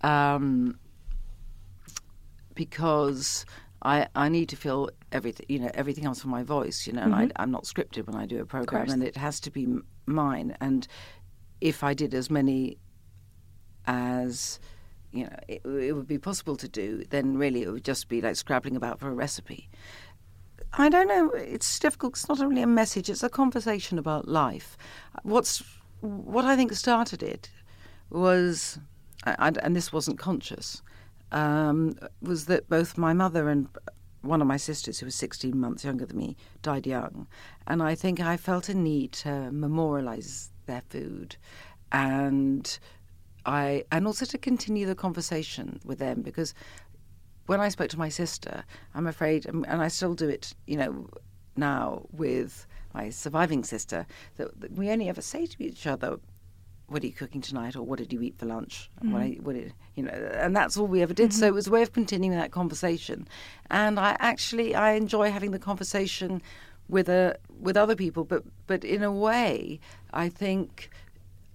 Um, 0.02 0.78
because 2.54 3.44
I, 3.82 4.08
I 4.14 4.30
need 4.30 4.48
to 4.50 4.56
feel 4.56 4.88
everything, 5.12 5.46
you 5.48 5.58
know, 5.58 5.70
everything 5.74 6.04
comes 6.04 6.22
from 6.22 6.30
my 6.30 6.42
voice, 6.42 6.86
you 6.86 6.94
know, 6.94 7.02
mm-hmm. 7.02 7.14
and 7.14 7.32
I, 7.36 7.42
am 7.42 7.50
not 7.50 7.64
scripted 7.64 8.06
when 8.06 8.16
I 8.16 8.24
do 8.24 8.40
a 8.40 8.46
program, 8.46 8.88
and 8.88 9.02
it 9.02 9.16
has 9.16 9.40
to 9.40 9.50
be 9.50 9.66
mine. 10.06 10.56
And 10.60 10.88
if 11.60 11.84
I 11.84 11.92
did 11.92 12.14
as 12.14 12.30
many 12.30 12.78
as, 13.86 14.58
you 15.12 15.24
know, 15.24 15.36
it, 15.48 15.62
it 15.64 15.92
would 15.92 16.06
be 16.06 16.18
possible 16.18 16.56
to 16.56 16.68
do, 16.68 17.04
then 17.10 17.36
really 17.36 17.62
it 17.62 17.70
would 17.70 17.84
just 17.84 18.08
be 18.08 18.22
like 18.22 18.36
scrabbling 18.36 18.76
about 18.76 19.00
for 19.00 19.08
a 19.08 19.14
recipe. 19.14 19.68
I 20.74 20.88
don't 20.88 21.08
know. 21.08 21.30
It's 21.30 21.78
difficult. 21.78 22.14
It's 22.14 22.28
not 22.28 22.38
really 22.38 22.62
a 22.62 22.66
message. 22.66 23.10
It's 23.10 23.22
a 23.22 23.28
conversation 23.28 23.98
about 23.98 24.28
life. 24.28 24.76
What's 25.22 25.62
what 26.00 26.44
I 26.44 26.56
think 26.56 26.72
started 26.72 27.22
it 27.22 27.50
was, 28.10 28.78
and, 29.26 29.76
this 29.76 29.92
wasn't 29.92 30.18
conscious, 30.18 30.82
um, 31.32 31.96
was 32.22 32.46
that 32.46 32.68
both 32.68 32.96
my 32.96 33.12
mother 33.12 33.48
and 33.48 33.68
one 34.22 34.40
of 34.40 34.46
my 34.46 34.56
sisters, 34.56 34.98
who 34.98 35.06
was 35.06 35.14
16 35.14 35.58
months 35.58 35.84
younger 35.84 36.06
than 36.06 36.16
me, 36.16 36.36
died 36.62 36.86
young, 36.86 37.26
and 37.66 37.82
I 37.82 37.94
think 37.94 38.20
I 38.20 38.36
felt 38.36 38.68
a 38.68 38.74
need 38.74 39.12
to 39.12 39.50
memorialize 39.50 40.50
their 40.66 40.82
food, 40.88 41.36
and 41.92 42.78
I 43.46 43.84
and 43.90 44.06
also 44.06 44.24
to 44.26 44.38
continue 44.38 44.86
the 44.86 44.94
conversation 44.94 45.80
with 45.84 45.98
them 45.98 46.22
because 46.22 46.54
when 47.50 47.60
I 47.60 47.68
spoke 47.68 47.90
to 47.90 47.98
my 47.98 48.08
sister, 48.08 48.62
I'm 48.94 49.08
afraid, 49.08 49.44
and 49.44 49.66
I 49.66 49.88
still 49.88 50.14
do 50.14 50.28
it, 50.28 50.54
you 50.68 50.76
know, 50.76 51.10
now 51.56 52.06
with 52.12 52.64
my 52.94 53.10
surviving 53.10 53.64
sister, 53.64 54.06
that, 54.36 54.60
that 54.60 54.70
we 54.70 54.88
only 54.88 55.08
ever 55.08 55.20
say 55.20 55.46
to 55.46 55.56
each 55.64 55.84
other, 55.84 56.20
"What 56.86 57.02
are 57.02 57.08
you 57.08 57.12
cooking 57.12 57.40
tonight?" 57.40 57.74
or 57.74 57.82
"What 57.82 57.98
did 57.98 58.12
you 58.12 58.22
eat 58.22 58.38
for 58.38 58.46
lunch?" 58.46 58.88
Mm-hmm. 59.02 59.12
What, 59.12 59.44
what 59.44 59.54
did, 59.56 59.74
you 59.96 60.04
know, 60.04 60.12
and 60.12 60.54
that's 60.54 60.76
all 60.76 60.86
we 60.86 61.02
ever 61.02 61.12
did. 61.12 61.30
Mm-hmm. 61.30 61.40
So 61.40 61.46
it 61.48 61.54
was 61.54 61.66
a 61.66 61.72
way 61.72 61.82
of 61.82 61.92
continuing 61.92 62.38
that 62.38 62.52
conversation, 62.52 63.26
and 63.68 63.98
I 63.98 64.16
actually 64.20 64.76
I 64.76 64.92
enjoy 64.92 65.32
having 65.32 65.50
the 65.50 65.58
conversation 65.58 66.40
with 66.88 67.08
a 67.08 67.36
with 67.58 67.76
other 67.76 67.96
people, 67.96 68.22
but 68.22 68.44
but 68.68 68.84
in 68.84 69.02
a 69.02 69.10
way, 69.10 69.80
I 70.12 70.28
think 70.28 70.88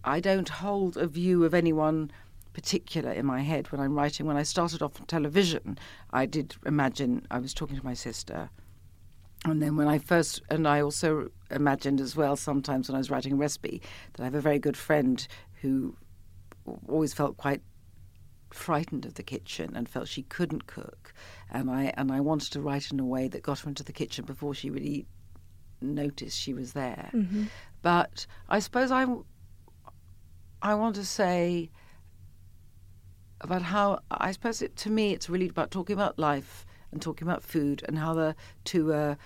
I 0.03 0.19
don't 0.19 0.49
hold 0.49 0.97
a 0.97 1.07
view 1.07 1.45
of 1.45 1.53
anyone 1.53 2.11
particular 2.55 3.11
in 3.11 3.25
my 3.25 3.41
head 3.41 3.71
when 3.71 3.81
I'm 3.81 3.93
writing. 3.93 4.25
When 4.25 4.37
I 4.37 4.43
started 4.43 4.81
off 4.81 4.99
on 4.99 5.05
television, 5.05 5.77
I 6.11 6.25
did 6.25 6.55
imagine 6.65 7.27
I 7.29 7.37
was 7.37 7.53
talking 7.53 7.77
to 7.77 7.85
my 7.85 7.93
sister. 7.93 8.49
And 9.43 9.61
then 9.61 9.75
when 9.75 9.87
I 9.87 9.99
first, 9.99 10.41
and 10.49 10.67
I 10.67 10.81
also 10.81 11.29
imagined 11.51 11.99
as 11.99 12.15
well 12.15 12.35
sometimes 12.37 12.87
when 12.87 12.95
I 12.95 12.97
was 12.97 13.11
writing 13.11 13.33
a 13.33 13.35
recipe 13.35 13.81
that 14.13 14.21
I 14.23 14.25
have 14.25 14.35
a 14.35 14.41
very 14.41 14.57
good 14.57 14.77
friend 14.77 15.27
who 15.61 15.95
always 16.87 17.13
felt 17.13 17.37
quite 17.37 17.61
frightened 18.51 19.05
of 19.05 19.15
the 19.15 19.23
kitchen 19.23 19.75
and 19.75 19.89
felt 19.89 20.07
she 20.07 20.23
couldn't 20.23 20.65
cook, 20.65 21.13
and 21.51 21.69
I 21.69 21.93
and 21.97 22.11
I 22.11 22.21
wanted 22.21 22.53
to 22.53 22.61
write 22.61 22.89
in 22.89 22.99
a 22.99 23.05
way 23.05 23.27
that 23.27 23.43
got 23.43 23.59
her 23.59 23.69
into 23.69 23.83
the 23.83 23.91
kitchen 23.91 24.25
before 24.25 24.55
she 24.55 24.69
really 24.69 25.05
noticed 25.81 26.39
she 26.39 26.53
was 26.53 26.71
there. 26.71 27.09
Mm-hmm. 27.13 27.45
But 27.81 28.25
I 28.47 28.59
suppose 28.59 28.91
I 28.91 29.05
I 30.61 30.73
want 30.73 30.95
to 30.95 31.05
say 31.05 31.69
about 33.45 33.61
how 33.61 33.99
I 34.11 34.31
suppose 34.31 34.61
it, 34.61 34.75
to 34.77 34.89
me 34.89 35.13
it's 35.13 35.29
really 35.29 35.47
about 35.47 35.71
talking 35.71 35.93
about 35.93 36.19
life 36.19 36.65
and 36.91 37.01
talking 37.01 37.27
about 37.27 37.43
food 37.43 37.83
and 37.87 37.97
how 37.97 38.13
the 38.13 38.35
two 38.63 38.91
are 38.91 39.17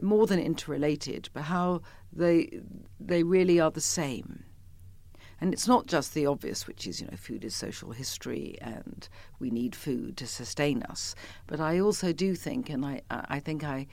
more 0.00 0.26
than 0.26 0.38
interrelated, 0.38 1.28
but 1.32 1.42
how 1.42 1.82
they 2.12 2.60
they 3.00 3.22
really 3.22 3.58
are 3.60 3.70
the 3.70 3.80
same. 3.80 4.44
And 5.40 5.52
it's 5.52 5.66
not 5.66 5.86
just 5.86 6.14
the 6.14 6.26
obvious, 6.26 6.68
which 6.68 6.86
is, 6.86 7.00
you 7.00 7.08
know, 7.08 7.16
food 7.16 7.44
is 7.44 7.52
social 7.52 7.90
history 7.90 8.56
and 8.60 9.08
we 9.40 9.50
need 9.50 9.74
food 9.74 10.16
to 10.18 10.26
sustain 10.28 10.84
us. 10.84 11.16
But 11.48 11.58
I 11.58 11.80
also 11.80 12.12
do 12.12 12.36
think, 12.36 12.70
and 12.70 12.86
I, 12.86 13.02
I 13.10 13.40
think 13.40 13.64
I 13.64 13.88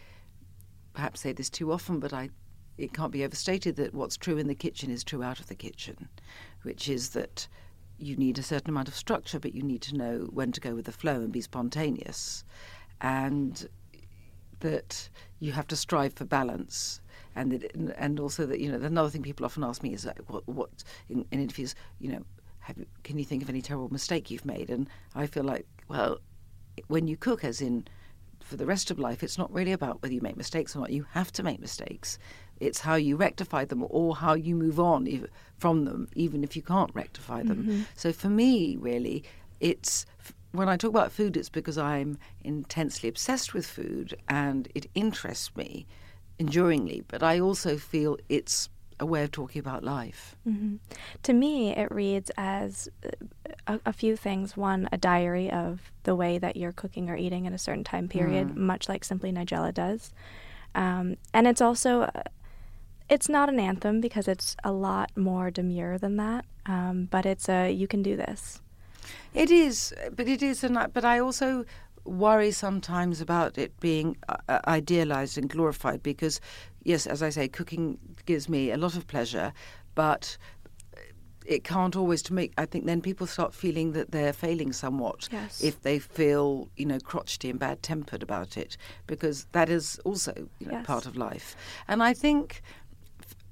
perhaps 0.94 1.22
say 1.22 1.32
this 1.34 1.50
too 1.50 1.72
often, 1.72 2.00
but 2.00 2.13
I, 2.13 2.30
it 2.78 2.94
can't 2.94 3.12
be 3.12 3.26
overstated 3.26 3.78
that 3.78 3.96
what's 3.96 4.15
true 4.15 4.38
in 4.38 4.46
the 4.46 4.54
kitchen 4.54 4.92
is 4.92 5.04
true 5.04 5.24
out 5.24 5.39
of 5.39 5.48
the 5.48 5.56
kitchen, 5.56 6.08
which 6.62 6.88
is 6.88 7.10
that 7.10 7.48
you 8.00 8.16
need 8.16 8.38
a 8.38 8.44
certain 8.44 8.70
amount 8.70 8.88
of 8.88 8.96
structure, 8.96 9.40
but 9.40 9.54
you 9.54 9.64
need 9.64 9.82
to 9.84 9.96
know 9.96 10.30
when 10.32 10.52
to 10.52 10.62
go 10.62 10.76
with 10.76 10.86
the 10.86 10.92
flow 10.92 11.16
and 11.16 11.32
be 11.32 11.42
spontaneous. 11.42 12.44
And 13.02 13.68
that 14.60 15.10
you 15.40 15.52
have 15.52 15.68
to 15.68 15.76
strive 15.76 16.14
for 16.14 16.26
balance. 16.26 17.02
And 17.36 17.52
that, 17.52 17.76
and 17.98 18.20
also 18.20 18.46
that 18.46 18.60
you 18.60 18.72
know 18.72 18.86
another 18.86 19.10
thing 19.10 19.22
people 19.22 19.46
often 19.46 19.64
ask 19.64 19.84
me 19.84 19.94
is 19.94 20.06
like, 20.06 20.20
what 20.28 20.48
what 20.48 20.84
in, 21.10 21.26
in 21.32 21.40
interviews 21.40 21.76
you 22.00 22.12
know 22.12 22.24
you, 22.76 22.86
can 23.04 23.18
you 23.18 23.26
think 23.26 23.44
of 23.44 23.50
any 23.50 23.62
terrible 23.62 23.90
mistake 23.90 24.30
you've 24.30 24.46
made? 24.46 24.70
And 24.70 24.90
I 25.16 25.28
feel 25.28 25.44
like 25.44 25.66
well 25.88 26.20
when 26.88 27.08
you 27.08 27.18
cook 27.18 27.44
as 27.44 27.62
in 27.62 27.88
for 28.42 28.56
the 28.56 28.66
rest 28.66 28.90
of 28.90 28.98
life 28.98 29.22
it's 29.22 29.38
not 29.38 29.52
really 29.52 29.74
about 29.74 30.02
whether 30.02 30.14
you 30.14 30.22
make 30.22 30.38
mistakes 30.38 30.76
or 30.76 30.80
not. 30.80 30.92
You 30.92 31.06
have 31.12 31.32
to 31.34 31.44
make 31.44 31.60
mistakes 31.60 32.18
it's 32.60 32.80
how 32.82 32.95
you 32.95 33.15
rectify 33.15 33.63
them 33.65 33.86
or 33.89 34.15
how 34.15 34.34
you 34.34 34.56
move 34.56 34.80
on 34.80 35.28
from 35.58 35.86
them 35.86 36.08
even 36.15 36.43
if 36.43 36.56
you 36.56 36.62
can't 36.62 36.93
rectify 36.93 37.41
them 37.43 37.63
Mm-hmm. 37.63 37.82
so 37.95 38.12
for 38.12 38.30
me 38.30 38.76
really 38.78 39.24
it's 39.60 40.06
when 40.52 40.67
I 40.67 40.78
talk 40.78 40.89
about 40.89 41.12
food, 41.12 41.38
it's 41.38 41.50
because 41.50 41.78
I'm 41.78 42.17
intensely 42.43 43.08
obsessed 43.08 43.54
with 43.54 43.67
food 43.67 44.15
and 44.28 44.67
it 44.74 44.88
interests 44.95 45.56
me 45.56 45.86
enduringly, 46.39 47.04
but 47.08 47.22
I 47.22 47.39
also 47.39 47.78
feel 47.78 48.17
it's 48.30 48.67
a 49.00 49.06
way 49.06 49.24
of 49.24 49.32
talking 49.32 49.60
about 49.60 49.84
life. 49.84 50.36
Mm-hmm. 50.48 50.78
To 51.24 51.34
me, 51.34 51.76
it 51.76 51.91
reads 51.91 52.32
as 52.36 52.89
uh, 53.06 53.10
a, 53.67 53.80
a, 53.86 53.93
few 53.93 54.15
things. 54.17 54.58
One, 54.58 54.89
a 54.91 54.98
diary 54.98 55.52
of 55.52 55.91
the 56.04 56.15
way 56.15 56.38
that 56.39 56.58
you're 56.58 56.72
cooking 56.72 57.10
or 57.12 57.15
eating 57.15 57.45
at 57.45 57.54
a 57.54 57.58
certain 57.58 57.84
time 57.84 58.08
period, 58.08 58.50
Mm. 58.50 58.56
much 58.58 58.89
like 58.89 59.04
Simply 59.04 59.32
Nigella 59.32 59.72
does. 59.74 60.12
Um, 60.76 61.15
and 61.34 61.48
it's 61.48 61.62
also, 61.62 62.02
uh, 62.02 62.24
it's 63.10 63.30
not 63.30 63.50
an 63.50 63.60
anthem 63.60 64.02
because 64.02 64.28
it's 64.28 64.56
a 64.63 64.72
lot 64.72 65.12
more 65.17 65.50
demure 65.52 65.98
than 65.98 66.17
that, 66.17 66.45
um, 66.65 67.08
but 67.12 67.26
it's 67.26 67.50
a, 67.50 67.72
you 67.72 67.88
can 67.88 68.04
do 68.04 68.15
this. 68.15 68.62
It 69.34 69.52
is, 69.52 69.93
but 70.15 70.28
it 70.28 70.41
is, 70.43 70.63
and 70.63 70.78
I, 70.78 70.88
but 70.88 71.06
I 71.06 71.19
also 71.19 71.65
worry 72.06 72.52
sometimes 72.52 73.22
about 73.22 73.58
it 73.58 73.78
being 73.80 74.17
uh, 74.28 74.60
idealized 74.67 75.38
and 75.38 75.50
glorified 75.50 76.02
because, 76.04 76.39
yes, 76.84 77.06
as 77.08 77.22
I 77.22 77.30
say, 77.30 77.48
cooking 77.48 77.98
gives 78.26 78.50
me 78.50 78.72
a 78.72 78.78
lot 78.78 78.95
of 78.95 79.08
pleasure, 79.08 79.54
but 79.95 80.38
it 81.45 81.63
can't 81.63 81.95
always 81.95 82.22
to 82.24 82.34
make. 82.34 82.54
I 82.58 82.65
think 82.65 82.86
then 82.86 83.02
people 83.02 83.26
start 83.26 83.54
feeling 83.54 83.93
that 83.93 84.12
they're 84.12 84.34
failing 84.34 84.72
somewhat 84.72 85.28
Yes. 85.32 85.62
if 85.63 85.82
they 85.82 85.98
feel 85.98 86.69
you 86.78 86.86
know 86.86 87.00
crotchety 87.00 87.50
and 87.50 87.60
bad 87.60 87.82
tempered 87.82 88.22
about 88.22 88.56
it 88.56 88.78
because 89.08 89.48
that 89.54 89.69
is 89.69 90.00
also 90.06 90.34
you 90.60 90.67
know 90.67 90.74
Yes. 90.74 90.86
part 90.86 91.06
of 91.08 91.15
life, 91.17 91.56
and 91.88 92.04
I 92.04 92.13
think 92.13 92.62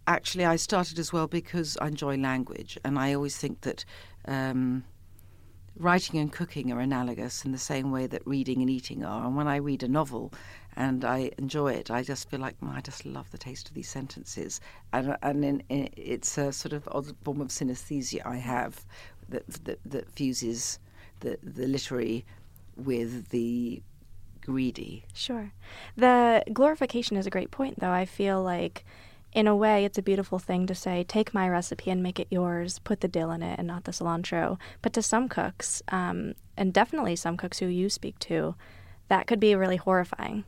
actually 0.07 0.45
I 0.45 0.55
started 0.55 0.97
as 0.99 1.13
well 1.13 1.27
because 1.27 1.77
I 1.79 1.87
enjoy 1.87 2.17
language, 2.17 2.77
and 2.83 2.97
I 2.97 3.13
always 3.13 3.37
think 3.37 3.61
that. 3.61 3.85
Um, 4.25 4.83
writing 5.79 6.19
and 6.19 6.31
cooking 6.31 6.71
are 6.71 6.79
analogous 6.79 7.45
in 7.45 7.51
the 7.51 7.57
same 7.57 7.91
way 7.91 8.07
that 8.07 8.25
reading 8.25 8.61
and 8.61 8.69
eating 8.69 9.05
are. 9.05 9.25
And 9.25 9.35
when 9.35 9.47
I 9.47 9.57
read 9.57 9.83
a 9.83 9.87
novel 9.87 10.33
and 10.75 11.05
I 11.05 11.31
enjoy 11.37 11.73
it, 11.73 11.91
I 11.91 12.03
just 12.03 12.29
feel 12.29 12.39
like 12.39 12.55
"Oh, 12.63 12.73
I 12.75 12.81
just 12.81 13.05
love 13.05 13.29
the 13.31 13.37
taste 13.37 13.69
of 13.69 13.75
these 13.75 13.89
sentences. 13.89 14.59
And, 14.91 15.15
and 15.21 15.45
in, 15.45 15.63
in, 15.69 15.89
it's 15.95 16.37
a 16.37 16.51
sort 16.51 16.73
of 16.73 16.87
odd 16.91 17.15
form 17.23 17.41
of 17.41 17.49
synesthesia 17.49 18.25
I 18.25 18.37
have 18.37 18.85
that, 19.29 19.47
that, 19.65 19.79
that 19.85 20.09
fuses 20.09 20.79
the, 21.19 21.37
the 21.43 21.67
literary 21.67 22.25
with 22.75 23.29
the 23.29 23.81
greedy. 24.41 25.05
Sure. 25.13 25.51
The 25.95 26.43
glorification 26.53 27.17
is 27.17 27.27
a 27.27 27.31
great 27.31 27.51
point, 27.51 27.79
though. 27.79 27.91
I 27.91 28.05
feel 28.05 28.41
like, 28.41 28.85
in 29.37 29.45
a 29.45 29.55
way, 29.55 29.85
it's 29.85 29.99
a 29.99 30.01
beautiful 30.01 30.39
thing 30.39 30.65
to 30.65 30.73
say, 30.73 31.03
take 31.03 31.31
my 31.31 31.47
recipe 31.47 31.91
and 31.91 32.01
make 32.01 32.19
it 32.19 32.25
yours, 32.31 32.79
put 32.79 33.01
the 33.01 33.07
dill 33.07 33.29
in 33.29 33.43
it 33.43 33.59
and 33.59 33.67
not 33.67 33.83
the 33.83 33.91
cilantro. 33.91 34.57
But 34.81 34.93
to 34.93 35.03
some 35.03 35.29
cooks, 35.29 35.83
um, 35.89 36.33
and 36.57 36.73
definitely 36.73 37.15
some 37.15 37.37
cooks 37.37 37.59
who 37.59 37.67
you 37.67 37.87
speak 37.87 38.17
to, 38.21 38.55
that 39.09 39.27
could 39.27 39.39
be 39.39 39.53
really 39.53 39.75
horrifying. 39.75 40.43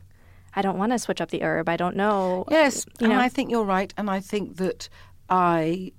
I 0.56 0.62
don't 0.62 0.76
want 0.76 0.90
to 0.90 0.98
switch 0.98 1.20
up 1.20 1.30
the 1.30 1.44
herb. 1.44 1.68
I 1.68 1.76
don't 1.76 1.94
know. 1.94 2.44
Yes, 2.50 2.84
you 2.98 3.12
and. 3.12 3.20
I 3.20 3.28
think 3.28 3.52
you're 3.52 3.62
right, 3.62 3.94
and 3.96 4.10
I 4.10 4.18
think 4.18 4.56
that 4.56 4.88
I 5.28 5.92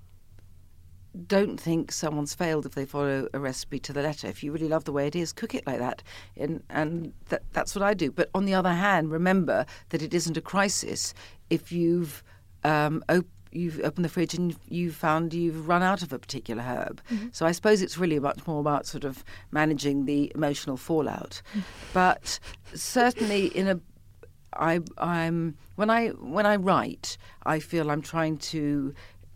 don't 1.27 1.57
think 1.57 1.93
someone's 1.93 2.35
failed 2.35 2.65
if 2.65 2.75
they 2.75 2.85
follow 2.85 3.29
a 3.33 3.39
recipe 3.39 3.79
to 3.79 3.93
the 3.93 4.01
letter. 4.01 4.27
If 4.27 4.43
you 4.43 4.51
really 4.51 4.67
love 4.67 4.83
the 4.83 4.91
way 4.91 5.07
it 5.07 5.15
is, 5.15 5.31
cook 5.31 5.55
it 5.55 5.65
like 5.65 5.79
that, 5.79 6.03
and 6.35 6.61
and 6.69 7.13
that, 7.29 7.43
that's 7.53 7.73
what 7.73 7.83
I 7.83 7.93
do. 7.93 8.11
But 8.11 8.29
on 8.35 8.43
the 8.43 8.53
other 8.53 8.73
hand, 8.73 9.11
remember 9.11 9.65
that 9.91 10.01
it 10.01 10.13
isn't 10.13 10.35
a 10.35 10.41
crisis 10.41 11.13
if 11.49 11.71
you've 11.71 12.21
um, 12.63 13.03
op- 13.09 13.25
you've 13.51 13.79
opened 13.83 14.05
the 14.05 14.09
fridge 14.09 14.33
and 14.33 14.55
you've 14.69 14.95
found 14.95 15.33
you've 15.33 15.67
run 15.67 15.83
out 15.83 16.01
of 16.01 16.13
a 16.13 16.19
particular 16.19 16.63
herb. 16.63 17.01
So 17.31 17.45
I 17.45 17.51
suppose 17.51 17.81
it's 17.81 17.97
really 17.97 18.19
much 18.19 18.45
more 18.47 18.61
about 18.61 18.85
sort 18.85 19.03
of 19.03 19.23
managing 19.51 20.05
the 20.05 20.31
emotional 20.33 20.77
fallout. 20.77 21.41
But 21.93 22.39
certainly 22.73 23.47
in 23.47 23.67
a 23.67 23.79
I, 24.53 24.81
I'm 24.97 25.55
when 25.75 25.89
I 25.89 26.09
when 26.09 26.45
I 26.45 26.57
write, 26.57 27.17
I 27.45 27.59
feel 27.59 27.89
I'm 27.89 28.01
trying 28.01 28.37
to 28.37 28.93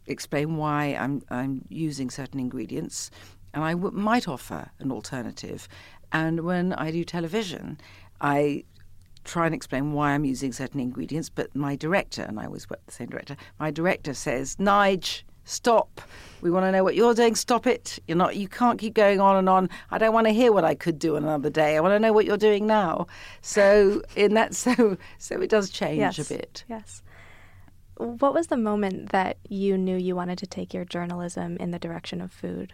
explain 0.08 0.58
why 0.58 0.96
I'm 1.00 1.22
I'm 1.30 1.66
using 1.70 2.10
certain 2.10 2.40
ingredients, 2.40 3.12
and 3.54 3.64
I 3.64 3.72
w- 3.74 3.96
might 3.96 4.28
offer 4.28 4.72
an 4.80 4.92
alternative. 4.92 5.68
And 6.12 6.42
when 6.42 6.74
I 6.74 6.92
do 6.92 7.04
television, 7.04 7.80
I 8.22 8.66
try 9.26 9.46
and 9.46 9.54
explain 9.54 9.92
why 9.92 10.12
I'm 10.12 10.24
using 10.24 10.54
certain 10.54 10.80
ingredients. 10.80 11.30
But 11.30 11.56
my 11.56 11.76
director, 11.76 12.22
and 12.22 12.40
I 12.40 12.46
always 12.46 12.70
work 12.70 12.80
with 12.80 12.88
the 12.88 12.94
same 12.94 13.10
director, 13.10 13.36
my 13.60 13.72
director 13.72 14.14
says, 14.14 14.56
"Nige, 14.56 15.24
stop. 15.44 16.02
We 16.42 16.52
want 16.52 16.66
to 16.66 16.72
know 16.72 16.84
what 16.84 16.96
you're 16.96 17.14
doing. 17.14 17.36
Stop 17.36 17.68
it. 17.68 18.00
You're 18.08 18.18
not. 18.18 18.36
You 18.36 18.48
can't 18.48 18.80
keep 18.80 18.94
going 18.94 19.20
on 19.20 19.36
and 19.36 19.50
on. 19.50 19.70
I 19.92 19.98
don't 19.98 20.14
want 20.14 20.28
to 20.28 20.34
hear 20.34 20.54
what 20.54 20.64
I 20.64 20.76
could 20.76 21.00
do 21.00 21.16
on 21.16 21.24
another 21.24 21.50
day. 21.50 21.76
I 21.76 21.82
want 21.82 21.94
to 21.94 22.00
know 22.00 22.14
what 22.14 22.26
you're 22.26 22.38
doing 22.38 22.68
now." 22.68 23.08
So 23.42 24.02
in 24.16 24.34
that, 24.36 24.56
so 24.64 24.98
so 25.18 25.42
it 25.42 25.50
does 25.50 25.70
change 25.70 26.00
yes. 26.00 26.20
a 26.20 26.34
bit. 26.34 26.64
Yes. 26.70 27.02
What 27.98 28.34
was 28.34 28.48
the 28.48 28.58
moment 28.58 29.12
that 29.12 29.38
you 29.48 29.78
knew 29.78 29.96
you 29.96 30.16
wanted 30.18 30.38
to 30.40 30.48
take 30.48 30.74
your 30.74 30.84
journalism 30.84 31.56
in 31.58 31.72
the 31.72 31.80
direction 31.80 32.20
of 32.20 32.32
food? 32.32 32.74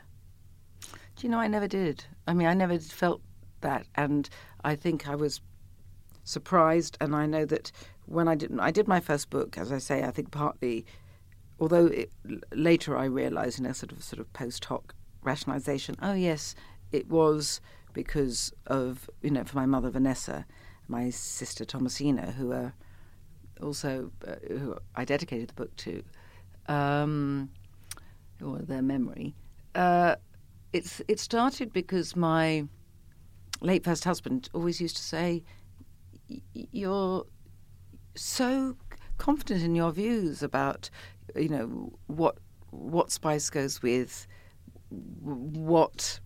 Do 1.15 1.27
you 1.27 1.29
know, 1.29 1.37
I 1.37 1.47
never 1.47 1.67
did. 1.67 2.03
I 2.27 2.33
mean, 2.33 2.47
I 2.47 2.55
never 2.55 2.79
felt 2.79 3.21
that, 3.61 3.85
and 3.93 4.27
I 4.63 4.75
think 4.75 5.07
I 5.07 5.13
was 5.13 5.39
surprised. 6.23 6.97
And 7.01 7.15
I 7.15 7.25
know 7.25 7.45
that 7.45 7.71
when 8.05 8.27
I 8.27 8.36
did, 8.36 8.57
I 8.60 8.71
did 8.71 8.88
my 8.88 8.99
first 8.99 9.29
book, 9.29 9.57
as 9.57 9.71
I 9.71 9.77
say, 9.77 10.03
I 10.03 10.12
think 10.12 10.31
partly, 10.31 10.86
although 11.60 11.88
it, 11.88 12.12
later 12.53 12.97
I 12.97 13.05
realised 13.05 13.60
in 13.60 13.65
a 13.65 13.73
sort 13.73 13.91
of 13.91 14.03
sort 14.03 14.19
of 14.19 14.31
post 14.34 14.65
hoc 14.65 14.93
rationalisation, 15.23 15.95
oh 16.01 16.13
yes, 16.13 16.55
it 16.91 17.07
was 17.10 17.62
because 17.93 18.53
of 18.67 19.10
you 19.21 19.31
know 19.31 19.43
for 19.43 19.57
my 19.57 19.65
mother 19.65 19.89
Vanessa, 19.89 20.45
my 20.88 21.10
sister 21.10 21.65
Thomasina, 21.65 22.31
who 22.31 22.51
are 22.51 22.73
also 23.62 24.12
uh, 24.27 24.36
who 24.47 24.75
I 24.95 25.05
dedicated 25.05 25.49
the 25.49 25.53
book 25.53 25.75
to, 25.77 26.03
um, 26.67 27.49
or 28.43 28.60
their 28.60 28.81
memory. 28.81 29.36
Uh, 29.75 30.15
it's 30.73 31.01
it 31.07 31.19
started 31.19 31.71
because 31.73 32.15
my 32.15 32.65
late 33.62 33.84
first 33.84 34.03
husband 34.03 34.49
always 34.53 34.81
used 34.81 34.97
to 34.97 35.03
say, 35.03 35.43
"Y- 35.43 35.43
"You're 36.53 37.25
so 38.15 38.75
confident 39.17 39.63
in 39.63 39.75
your 39.75 39.91
views 39.91 40.43
about, 40.43 40.89
you 41.35 41.49
know, 41.49 41.93
what 42.07 42.37
what 42.71 43.11
spice 43.11 43.49
goes 43.49 43.81
with 43.81 44.27
what 44.91 46.19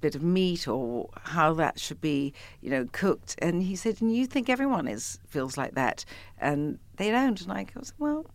bit 0.00 0.14
of 0.14 0.22
meat 0.22 0.66
or 0.66 1.08
how 1.22 1.54
that 1.54 1.78
should 1.78 2.00
be, 2.00 2.32
you 2.60 2.70
know, 2.70 2.86
cooked. 2.92 3.36
And 3.38 3.62
he 3.62 3.76
said, 3.76 4.00
and 4.00 4.14
you 4.14 4.26
think 4.26 4.48
everyone 4.48 4.88
is 4.88 5.18
feels 5.26 5.56
like 5.56 5.74
that, 5.74 6.04
and 6.38 6.78
they 6.96 7.10
don't. 7.10 7.40
And 7.40 7.52
I 7.52 7.64
goes, 7.64 7.92
well, 7.98 8.26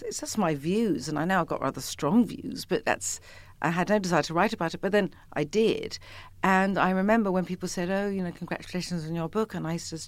it's 0.00 0.20
just 0.20 0.38
my 0.38 0.54
views, 0.54 1.08
and 1.08 1.18
I 1.18 1.24
know 1.24 1.40
I've 1.40 1.48
got 1.48 1.60
rather 1.60 1.80
strong 1.80 2.26
views, 2.26 2.64
but 2.64 2.84
that's. 2.84 3.20
I 3.62 3.68
had 3.68 3.90
no 3.90 3.98
desire 3.98 4.22
to 4.22 4.32
write 4.32 4.54
about 4.54 4.72
it, 4.72 4.80
but 4.80 4.90
then 4.90 5.10
I 5.34 5.44
did. 5.44 5.98
And 6.42 6.78
I 6.78 6.92
remember 6.92 7.30
when 7.30 7.44
people 7.44 7.68
said, 7.68 7.90
"Oh, 7.90 8.08
you 8.08 8.22
know, 8.22 8.32
congratulations 8.32 9.04
on 9.06 9.14
your 9.14 9.28
book," 9.28 9.54
and 9.54 9.66
I 9.66 9.76
to 9.76 9.98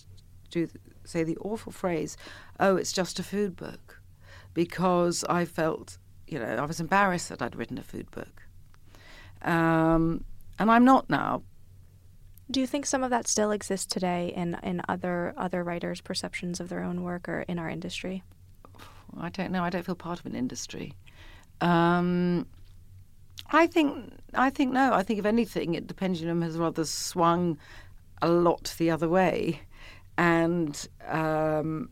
do 0.52 0.68
say 1.04 1.24
the 1.24 1.36
awful 1.38 1.72
phrase, 1.72 2.16
"Oh, 2.60 2.76
it's 2.76 2.92
just 2.92 3.18
a 3.18 3.22
food 3.22 3.56
book," 3.56 4.00
because 4.54 5.24
I 5.28 5.44
felt, 5.44 5.98
you 6.26 6.38
know, 6.38 6.56
I 6.56 6.64
was 6.64 6.80
embarrassed 6.80 7.28
that 7.30 7.42
I'd 7.42 7.56
written 7.56 7.78
a 7.78 7.82
food 7.82 8.10
book. 8.10 8.42
Um, 9.42 10.24
and 10.58 10.70
I'm 10.70 10.84
not 10.84 11.10
now. 11.10 11.42
Do 12.50 12.60
you 12.60 12.66
think 12.66 12.86
some 12.86 13.02
of 13.02 13.10
that 13.10 13.26
still 13.26 13.50
exists 13.50 13.86
today 13.86 14.32
in, 14.36 14.58
in 14.62 14.82
other 14.88 15.34
other 15.36 15.64
writers' 15.64 16.00
perceptions 16.00 16.60
of 16.60 16.68
their 16.68 16.82
own 16.82 17.02
work 17.02 17.28
or 17.28 17.40
in 17.42 17.58
our 17.58 17.68
industry? 17.68 18.22
I 19.18 19.30
don't 19.30 19.50
know. 19.50 19.64
I 19.64 19.70
don't 19.70 19.84
feel 19.84 19.94
part 19.94 20.20
of 20.20 20.26
an 20.26 20.34
industry. 20.34 20.94
Um, 21.60 22.46
I 23.50 23.66
think 23.66 24.12
I 24.34 24.50
think 24.50 24.72
no. 24.72 24.92
I 24.92 25.02
think 25.02 25.18
if 25.18 25.26
anything, 25.26 25.74
it, 25.74 25.88
the 25.88 25.94
pendulum 25.94 26.42
has 26.42 26.56
rather 26.58 26.84
swung 26.84 27.58
a 28.20 28.28
lot 28.28 28.74
the 28.78 28.90
other 28.90 29.08
way, 29.08 29.62
and 30.22 30.88
um, 31.08 31.90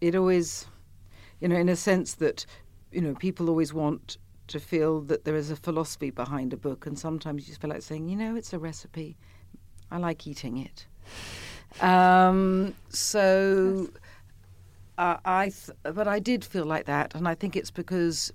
it 0.00 0.14
always, 0.14 0.68
you 1.40 1.48
know, 1.48 1.56
in 1.56 1.68
a 1.68 1.74
sense 1.74 2.14
that 2.14 2.46
you 2.92 3.00
know 3.00 3.14
people 3.14 3.48
always 3.48 3.74
want 3.74 4.16
to 4.46 4.60
feel 4.60 5.00
that 5.00 5.24
there 5.24 5.34
is 5.34 5.50
a 5.50 5.56
philosophy 5.56 6.10
behind 6.10 6.52
a 6.52 6.56
book, 6.56 6.86
and 6.86 6.96
sometimes 6.96 7.42
you 7.42 7.48
just 7.48 7.60
feel 7.60 7.70
like 7.70 7.82
saying, 7.82 8.08
you 8.08 8.14
know, 8.14 8.36
it's 8.36 8.52
a 8.52 8.60
recipe. 8.60 9.16
I 9.90 9.98
like 9.98 10.24
eating 10.28 10.58
it. 10.58 10.86
Um, 11.82 12.74
so, 12.90 13.88
uh, 14.98 15.16
I, 15.24 15.46
th- 15.46 15.94
but 15.94 16.06
I 16.06 16.20
did 16.20 16.44
feel 16.44 16.64
like 16.64 16.86
that, 16.86 17.16
and 17.16 17.26
I 17.26 17.34
think 17.34 17.56
it's 17.56 17.72
because 17.72 18.32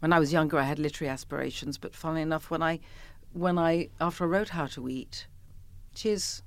when 0.00 0.14
I 0.14 0.18
was 0.18 0.32
younger, 0.32 0.58
I 0.58 0.62
had 0.62 0.78
literary 0.78 1.10
aspirations. 1.10 1.76
But 1.76 1.94
funnily 1.94 2.22
enough, 2.22 2.50
when 2.50 2.62
I, 2.62 2.80
when 3.34 3.58
I 3.58 3.90
after 4.00 4.24
I 4.24 4.28
wrote 4.28 4.48
How 4.50 4.66
to 4.66 4.88
Eat, 4.88 5.26
is 6.02 6.42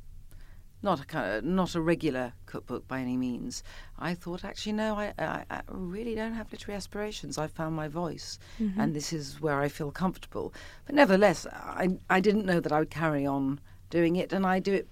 not 0.83 0.99
a 0.99 1.05
kind 1.05 1.31
of, 1.31 1.43
not 1.43 1.75
a 1.75 1.81
regular 1.81 2.33
cookbook 2.45 2.87
by 2.87 2.99
any 2.99 3.17
means. 3.17 3.63
I 3.99 4.13
thought, 4.13 4.43
actually, 4.43 4.73
no, 4.73 4.95
I, 4.95 5.13
I, 5.17 5.45
I 5.49 5.61
really 5.67 6.15
don't 6.15 6.33
have 6.33 6.51
literary 6.51 6.77
aspirations. 6.77 7.37
I 7.37 7.47
found 7.47 7.75
my 7.75 7.87
voice, 7.87 8.39
mm-hmm. 8.59 8.79
and 8.79 8.95
this 8.95 9.13
is 9.13 9.39
where 9.39 9.59
I 9.59 9.67
feel 9.67 9.91
comfortable. 9.91 10.53
But 10.85 10.95
nevertheless, 10.95 11.45
I, 11.51 11.97
I 12.09 12.19
didn't 12.19 12.45
know 12.45 12.59
that 12.59 12.71
I 12.71 12.79
would 12.79 12.89
carry 12.89 13.25
on 13.25 13.59
doing 13.89 14.15
it, 14.15 14.33
and 14.33 14.45
I 14.45 14.59
do 14.59 14.73
it, 14.73 14.87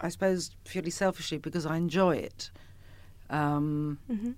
I 0.00 0.08
suppose, 0.08 0.50
purely 0.64 0.90
selfishly 0.90 1.38
because 1.38 1.66
I 1.66 1.76
enjoy 1.76 2.16
it. 2.16 2.50
Um, 3.30 3.98
mm-hmm. 4.10 4.32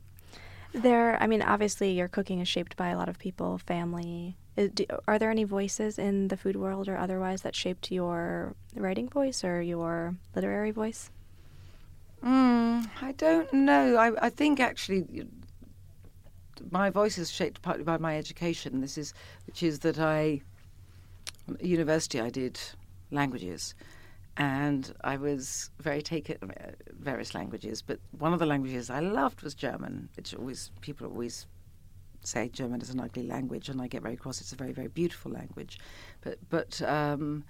There, 0.72 1.20
I 1.20 1.26
mean, 1.26 1.42
obviously, 1.42 1.92
your 1.92 2.08
cooking 2.08 2.40
is 2.40 2.48
shaped 2.48 2.76
by 2.76 2.88
a 2.88 2.96
lot 2.96 3.08
of 3.08 3.18
people, 3.18 3.58
family, 3.58 4.36
uh, 4.58 4.68
are 5.06 5.18
there 5.18 5.30
any 5.30 5.44
voices 5.44 5.98
in 5.98 6.28
the 6.28 6.36
food 6.36 6.56
world 6.56 6.88
or 6.88 6.96
otherwise 6.96 7.42
that 7.42 7.54
shaped 7.54 7.90
your 7.90 8.54
writing 8.74 9.08
voice 9.08 9.44
or 9.44 9.62
your 9.62 10.16
literary 10.34 10.70
voice? 10.70 11.10
Mm, 12.24 12.88
I 13.00 13.12
don't 13.12 13.52
know. 13.52 13.96
I, 13.96 14.26
I 14.26 14.30
think 14.30 14.60
actually 14.60 15.26
my 16.70 16.90
voice 16.90 17.16
is 17.18 17.30
shaped 17.30 17.62
partly 17.62 17.84
by 17.84 17.96
my 17.96 18.16
education. 18.16 18.80
This 18.80 18.98
is, 18.98 19.14
which 19.46 19.62
is 19.62 19.80
that 19.80 19.98
I, 19.98 20.42
at 21.48 21.64
university, 21.64 22.20
I 22.20 22.30
did 22.30 22.60
languages, 23.10 23.74
and 24.36 24.92
I 25.02 25.16
was 25.16 25.70
very 25.78 26.02
taken 26.02 26.36
uh, 26.42 26.72
various 26.92 27.34
languages. 27.34 27.82
But 27.82 27.98
one 28.18 28.32
of 28.32 28.38
the 28.38 28.46
languages 28.46 28.90
I 28.90 29.00
loved 29.00 29.42
was 29.42 29.54
German, 29.54 30.10
which 30.16 30.34
always 30.34 30.70
people 30.80 31.06
always 31.06 31.46
say 32.22 32.48
German 32.48 32.80
is 32.80 32.90
an 32.90 33.00
ugly 33.00 33.26
language, 33.26 33.68
and 33.68 33.80
I 33.80 33.86
get 33.86 34.02
very 34.02 34.16
cross. 34.16 34.40
It's 34.40 34.52
a 34.52 34.56
very, 34.56 34.72
very 34.72 34.88
beautiful 34.88 35.32
language, 35.32 35.78
but 36.20 36.38
but 36.48 36.80
um, 36.82 37.44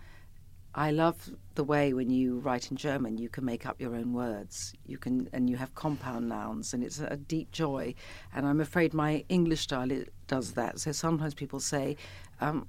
I 0.75 0.93
love 0.93 1.31
the 1.57 1.65
way 1.65 1.93
when 1.93 2.11
you 2.11 2.39
write 2.39 2.71
in 2.71 2.77
German, 2.77 3.19
you 3.19 3.29
can 3.29 3.45
make 3.45 3.67
up 3.67 3.81
your 3.81 3.95
own 3.97 4.13
words. 4.13 4.73
You 4.87 4.99
can 4.99 5.29
and 5.33 5.51
you 5.51 5.57
have 5.57 5.75
compound 5.75 6.29
nouns, 6.29 6.73
and 6.73 6.85
it's 6.85 7.01
a 7.01 7.17
deep 7.17 7.51
joy. 7.51 7.95
And 8.35 8.47
I'm 8.47 8.61
afraid 8.61 8.95
my 8.95 9.25
English 9.29 9.63
style 9.63 9.91
does 10.29 10.53
that. 10.53 10.81
So 10.81 10.93
sometimes 10.93 11.35
people 11.35 11.61
say. 11.61 11.97
Um, 12.41 12.69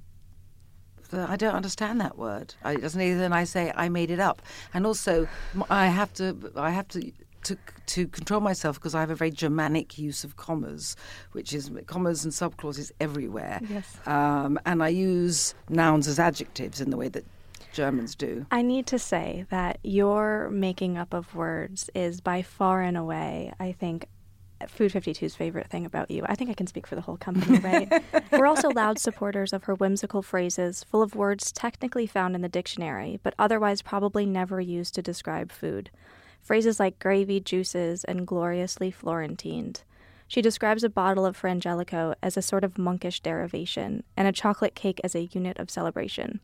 I 1.13 1.35
don't 1.35 1.55
understand 1.55 1.99
that 1.99 2.17
word. 2.17 2.55
it 2.63 2.79
doesn't 2.79 3.01
either. 3.01 3.25
And 3.25 3.35
I 3.35 3.43
say 3.43 3.73
I 3.75 3.89
made 3.89 4.11
it 4.11 4.21
up, 4.21 4.41
and 4.73 4.85
also 4.85 5.27
I 5.69 5.87
have 5.87 6.13
to. 6.13 6.51
I 6.55 6.69
have 6.69 6.87
to 6.89 7.11
to 7.43 7.57
to 7.87 8.07
control 8.07 8.39
myself 8.39 8.79
because 8.79 8.95
I 8.95 9.01
have 9.01 9.09
a 9.09 9.15
very 9.15 9.31
Germanic 9.31 9.97
use 9.97 10.23
of 10.23 10.37
commas, 10.37 10.95
which 11.33 11.53
is 11.53 11.69
commas 11.87 12.23
and 12.23 12.33
subclauses 12.33 12.91
everywhere. 12.99 13.59
Yes. 13.69 13.97
Um, 14.05 14.59
and 14.65 14.81
I 14.83 14.89
use 14.89 15.53
nouns 15.69 16.07
as 16.07 16.19
adjectives 16.19 16.79
in 16.79 16.89
the 16.89 16.97
way 16.97 17.09
that 17.09 17.25
Germans 17.73 18.15
do. 18.15 18.45
I 18.51 18.61
need 18.61 18.87
to 18.87 18.99
say 18.99 19.45
that 19.49 19.79
your 19.83 20.49
making 20.49 20.97
up 20.97 21.13
of 21.13 21.33
words 21.35 21.89
is 21.95 22.21
by 22.21 22.41
far 22.41 22.81
and 22.81 22.97
away, 22.97 23.53
I 23.59 23.71
think, 23.71 24.07
Food 24.67 24.91
52's 24.91 25.35
favorite 25.35 25.69
thing 25.69 25.85
about 25.85 26.11
you. 26.11 26.23
I 26.27 26.35
think 26.35 26.49
I 26.49 26.53
can 26.53 26.67
speak 26.67 26.85
for 26.85 26.95
the 26.95 27.01
whole 27.01 27.17
company, 27.17 27.57
right? 27.59 28.03
We're 28.31 28.45
also 28.45 28.69
loud 28.69 28.99
supporters 28.99 29.53
of 29.53 29.63
her 29.63 29.73
whimsical 29.73 30.21
phrases, 30.21 30.83
full 30.83 31.01
of 31.01 31.15
words 31.15 31.51
technically 31.51 32.05
found 32.05 32.35
in 32.35 32.41
the 32.41 32.49
dictionary, 32.49 33.19
but 33.23 33.33
otherwise 33.39 33.81
probably 33.81 34.25
never 34.25 34.61
used 34.61 34.93
to 34.95 35.01
describe 35.01 35.51
food 35.51 35.89
phrases 36.41 36.79
like 36.79 36.99
gravy 36.99 37.39
juices 37.39 38.03
and 38.03 38.27
gloriously 38.27 38.91
Florentined. 38.91 39.83
She 40.27 40.41
describes 40.41 40.83
a 40.83 40.89
bottle 40.89 41.25
of 41.25 41.39
Frangelico 41.39 42.15
as 42.23 42.37
a 42.37 42.41
sort 42.41 42.63
of 42.63 42.77
monkish 42.77 43.19
derivation, 43.19 44.03
and 44.15 44.27
a 44.27 44.31
chocolate 44.31 44.75
cake 44.75 45.01
as 45.03 45.13
a 45.13 45.25
unit 45.25 45.59
of 45.59 45.69
celebration. 45.69 46.39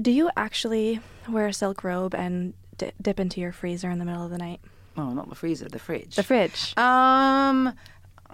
Do 0.00 0.10
you 0.10 0.30
actually 0.36 1.00
wear 1.28 1.46
a 1.46 1.52
silk 1.52 1.84
robe 1.84 2.14
and 2.14 2.54
d- 2.78 2.92
dip 3.00 3.20
into 3.20 3.40
your 3.40 3.52
freezer 3.52 3.90
in 3.90 3.98
the 3.98 4.04
middle 4.04 4.24
of 4.24 4.30
the 4.30 4.38
night? 4.38 4.60
Oh, 4.96 5.12
not 5.12 5.28
the 5.28 5.34
freezer, 5.34 5.68
the 5.68 5.78
fridge. 5.78 6.16
The 6.16 6.22
fridge. 6.22 6.76
Um, 6.78 7.74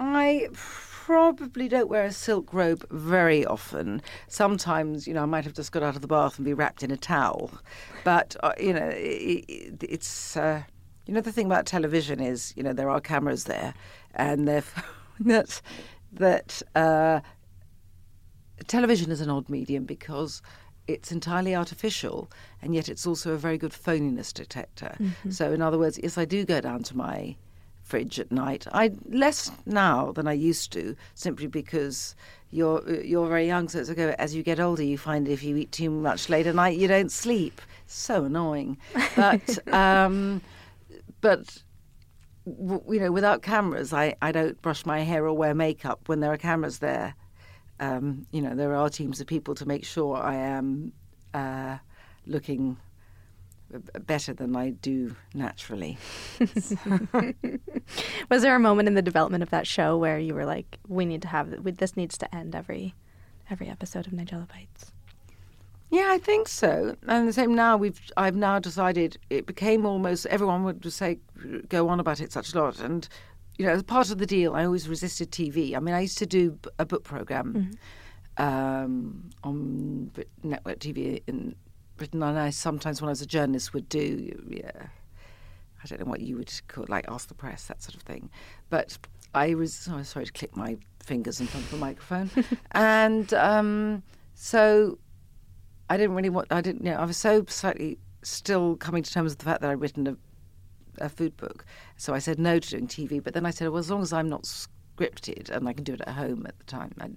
I 0.01 0.49
probably 0.53 1.69
don't 1.69 1.91
wear 1.91 2.05
a 2.05 2.13
silk 2.13 2.55
robe 2.55 2.87
very 2.91 3.45
often. 3.45 4.01
Sometimes, 4.29 5.07
you 5.07 5.13
know, 5.13 5.23
I 5.23 5.27
might 5.27 5.45
have 5.45 5.53
just 5.53 5.73
got 5.73 5.83
out 5.83 5.95
of 5.95 6.01
the 6.01 6.09
bath 6.09 6.39
and 6.39 6.45
be 6.47 6.55
wrapped 6.55 6.83
in 6.83 6.91
a 6.91 6.97
towel. 6.97 7.51
But, 8.03 8.35
uh, 8.43 8.53
you 8.59 8.73
know, 8.73 8.91
it, 8.95 9.83
it's, 9.83 10.39
uh, 10.39 10.63
you 11.07 11.13
know, 11.13 11.21
the 11.21 11.33
thing 11.33 11.45
about 11.45 11.67
television 11.67 12.19
is, 12.19 12.55
you 12.57 12.63
know, 12.63 12.73
there 12.73 12.89
are 12.89 12.99
cameras 12.99 13.45
there 13.45 13.75
and 14.15 14.49
that, 15.21 15.61
that 16.13 16.63
uh, 16.75 17.21
television 18.67 19.11
is 19.11 19.21
an 19.21 19.29
odd 19.29 19.51
medium 19.51 19.85
because 19.85 20.41
it's 20.87 21.13
entirely 21.13 21.55
artificial 21.55 22.31
and 22.63 22.75
yet 22.75 22.89
it's 22.89 23.07
also 23.07 23.35
a 23.35 23.37
very 23.37 23.59
good 23.59 23.73
phoniness 23.73 24.33
detector. 24.33 24.97
Mm-hmm. 24.99 25.31
So, 25.31 25.53
in 25.53 25.61
other 25.61 25.79
words, 25.79 26.01
yes, 26.03 26.17
I 26.17 26.25
do 26.25 26.47
go 26.47 26.63
down 26.63 26.85
to 26.85 26.97
my 26.97 27.37
fridge 27.91 28.21
at 28.21 28.31
night. 28.31 28.67
I 28.73 28.93
less 29.09 29.51
now 29.67 30.13
than 30.13 30.27
I 30.29 30.33
used 30.33 30.73
to, 30.73 30.97
simply 31.15 31.49
because 31.49 32.15
you're 32.51 32.83
you're 33.03 33.29
very 33.29 33.47
young. 33.47 33.69
So 33.69 33.81
it's 33.81 33.91
okay. 33.91 34.15
As 34.19 34.35
you 34.35 34.43
get 34.43 34.61
older, 34.61 34.83
you 34.83 34.97
find 34.97 35.29
if 35.29 35.43
you 35.43 35.57
eat 35.57 35.73
too 35.73 35.91
much 35.91 36.29
late 36.29 36.47
at 36.47 36.55
night, 36.55 36.79
you 36.79 36.89
don't 36.89 37.13
sleep. 37.13 37.61
So 37.87 38.25
annoying. 38.25 38.79
But 39.17 39.59
um, 39.75 40.41
but 41.21 41.63
you 42.47 43.01
know, 43.01 43.13
without 43.13 43.43
cameras, 43.43 43.93
I, 43.93 44.15
I 44.23 44.33
don't 44.33 44.61
brush 44.63 44.87
my 44.87 45.01
hair 45.01 45.27
or 45.27 45.35
wear 45.35 45.55
makeup 45.55 46.09
when 46.09 46.21
there 46.21 46.33
are 46.33 46.39
cameras 46.39 46.79
there. 46.79 47.15
Um, 47.79 48.27
you 48.31 48.41
know, 48.43 48.55
there 48.55 48.75
are 48.75 48.89
teams 48.89 49.21
of 49.21 49.27
people 49.27 49.55
to 49.57 49.67
make 49.67 49.85
sure 49.85 50.17
I 50.17 50.37
am 50.37 50.93
uh, 51.35 51.79
looking 52.27 52.77
better 54.07 54.33
than 54.33 54.57
I 54.57 54.71
do 54.71 55.15
naturally. 55.35 55.99
Was 58.31 58.43
there 58.43 58.57
a 58.57 58.61
moment 58.61 58.89
in 58.89 58.95
the 58.95 59.03
development 59.03 59.43
of 59.43 59.51
that 59.51 59.67
show 59.67 59.97
where 59.97 60.19
you 60.19 60.35
were 60.35 60.45
like, 60.45 60.79
"We 60.89 61.05
need 61.05 61.23
to 61.23 61.29
have 61.29 61.63
this 61.79 61.97
needs 61.97 62.19
to 62.19 62.35
end 62.35 62.55
every 62.55 62.95
every 63.49 63.69
episode 63.69 64.07
of 64.07 64.13
Nigella 64.13 64.49
Bites"? 64.49 64.93
Yeah, 65.91 66.07
I 66.11 66.19
think 66.19 66.47
so. 66.47 66.97
And 67.09 67.29
the 67.29 67.33
same 67.33 67.55
now, 67.55 67.77
we've 67.77 68.01
I've 68.17 68.37
now 68.37 68.59
decided 68.59 69.19
it 69.29 69.47
became 69.47 69.85
almost 69.85 70.27
everyone 70.27 70.65
would 70.65 70.93
say 70.93 71.19
go 71.69 71.89
on 71.89 72.01
about 72.01 72.21
it 72.21 72.33
such 72.33 72.55
a 72.55 72.61
lot, 72.61 72.81
and 72.81 73.09
you 73.59 73.67
know, 73.67 73.73
as 73.73 73.83
part 73.83 74.11
of 74.11 74.19
the 74.19 74.27
deal, 74.27 74.55
I 74.55 74.65
always 74.65 74.89
resisted 74.89 75.31
TV. 75.31 75.77
I 75.77 75.81
mean, 75.81 75.95
I 75.95 76.01
used 76.01 76.19
to 76.19 76.27
do 76.27 76.59
a 76.79 76.87
book 76.87 77.05
program. 77.05 77.55
Mm-hmm. 77.55 77.71
Um, 78.37 79.29
on 79.45 80.11
network 80.43 80.79
TV 80.79 81.23
in 81.27 81.55
Britain, 82.01 82.23
and 82.23 82.39
I 82.39 82.49
sometimes, 82.49 83.03
when 83.03 83.09
I 83.09 83.13
was 83.13 83.21
a 83.21 83.27
journalist, 83.27 83.75
would 83.75 83.89
do. 83.91 84.43
Yeah, 84.49 84.87
I 85.85 85.87
don't 85.87 86.01
know 86.01 86.07
what 86.07 86.21
you 86.21 86.39
would 86.39 86.51
call 86.67 86.87
like 86.89 87.05
ask 87.09 87.29
the 87.29 87.35
press 87.35 87.67
that 87.67 87.83
sort 87.83 87.95
of 87.95 88.03
thing, 88.03 88.31
but 88.71 88.97
I 89.35 89.55
was 89.55 89.87
oh, 89.93 90.03
sorry 90.03 90.25
to 90.25 90.33
click 90.33 90.57
my 90.57 90.79
fingers 91.05 91.41
in 91.41 91.47
front 91.47 91.67
of 91.67 91.73
the 91.73 91.77
microphone, 91.77 92.31
and 92.73 93.33
um, 93.35 94.03
so 94.35 94.99
I 95.91 95.99
didn't 95.99 96.17
really 96.17 96.31
want. 96.31 96.49
I 96.51 96.63
didn't. 96.63 96.87
You 96.87 96.93
know, 96.93 96.97
I 96.97 97.05
was 97.05 97.19
so 97.19 97.45
slightly 97.49 97.99
still 98.23 98.77
coming 98.77 99.03
to 99.03 99.13
terms 99.13 99.33
with 99.33 99.39
the 99.39 99.45
fact 99.45 99.61
that 99.61 99.71
I'd 99.71 99.81
written 99.81 100.07
a, 100.07 100.17
a 101.05 101.11
food 101.11 101.37
book, 101.37 101.67
so 101.99 102.15
I 102.15 102.19
said 102.19 102.39
no 102.39 102.59
to 102.59 102.71
doing 102.71 102.89
TV. 102.89 103.23
But 103.23 103.35
then 103.35 103.45
I 103.45 103.51
said, 103.51 103.69
well, 103.69 103.79
as 103.79 103.91
long 103.91 104.01
as 104.01 104.15
I'm 104.15 104.31
not 104.31 104.45
scripted 104.45 105.51
and 105.51 105.69
I 105.69 105.75
can 105.75 105.85
do 105.85 105.93
it 105.93 106.01
at 106.01 106.15
home 106.15 106.47
at 106.47 106.59
the 106.59 106.65
time, 106.65 106.93
I, 106.99 107.11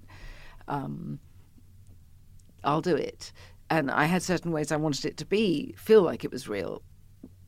um, 0.68 1.20
I'll 2.62 2.82
do 2.82 2.94
it. 2.94 3.32
And 3.70 3.90
I 3.90 4.04
had 4.04 4.22
certain 4.22 4.52
ways 4.52 4.70
I 4.70 4.76
wanted 4.76 5.06
it 5.06 5.16
to 5.18 5.26
be, 5.26 5.74
feel 5.76 6.02
like 6.02 6.24
it 6.24 6.30
was 6.30 6.48
real, 6.48 6.82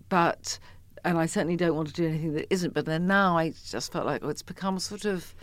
but 0.09 0.59
and 1.05 1.19
I 1.19 1.27
certainly 1.27 1.57
don't 1.57 1.77
want 1.77 1.89
to 1.89 1.95
do 1.95 2.07
anything 2.07 2.33
that 2.35 2.53
isn't. 2.53 2.75
But 2.75 2.87
then 2.87 3.07
now 3.07 3.37
I 3.39 3.53
just 3.71 3.93
felt 3.93 4.07
like 4.07 4.25
oh, 4.25 4.29
it's 4.29 4.43
become 4.43 4.79
sort 4.79 5.05
of 5.05 5.35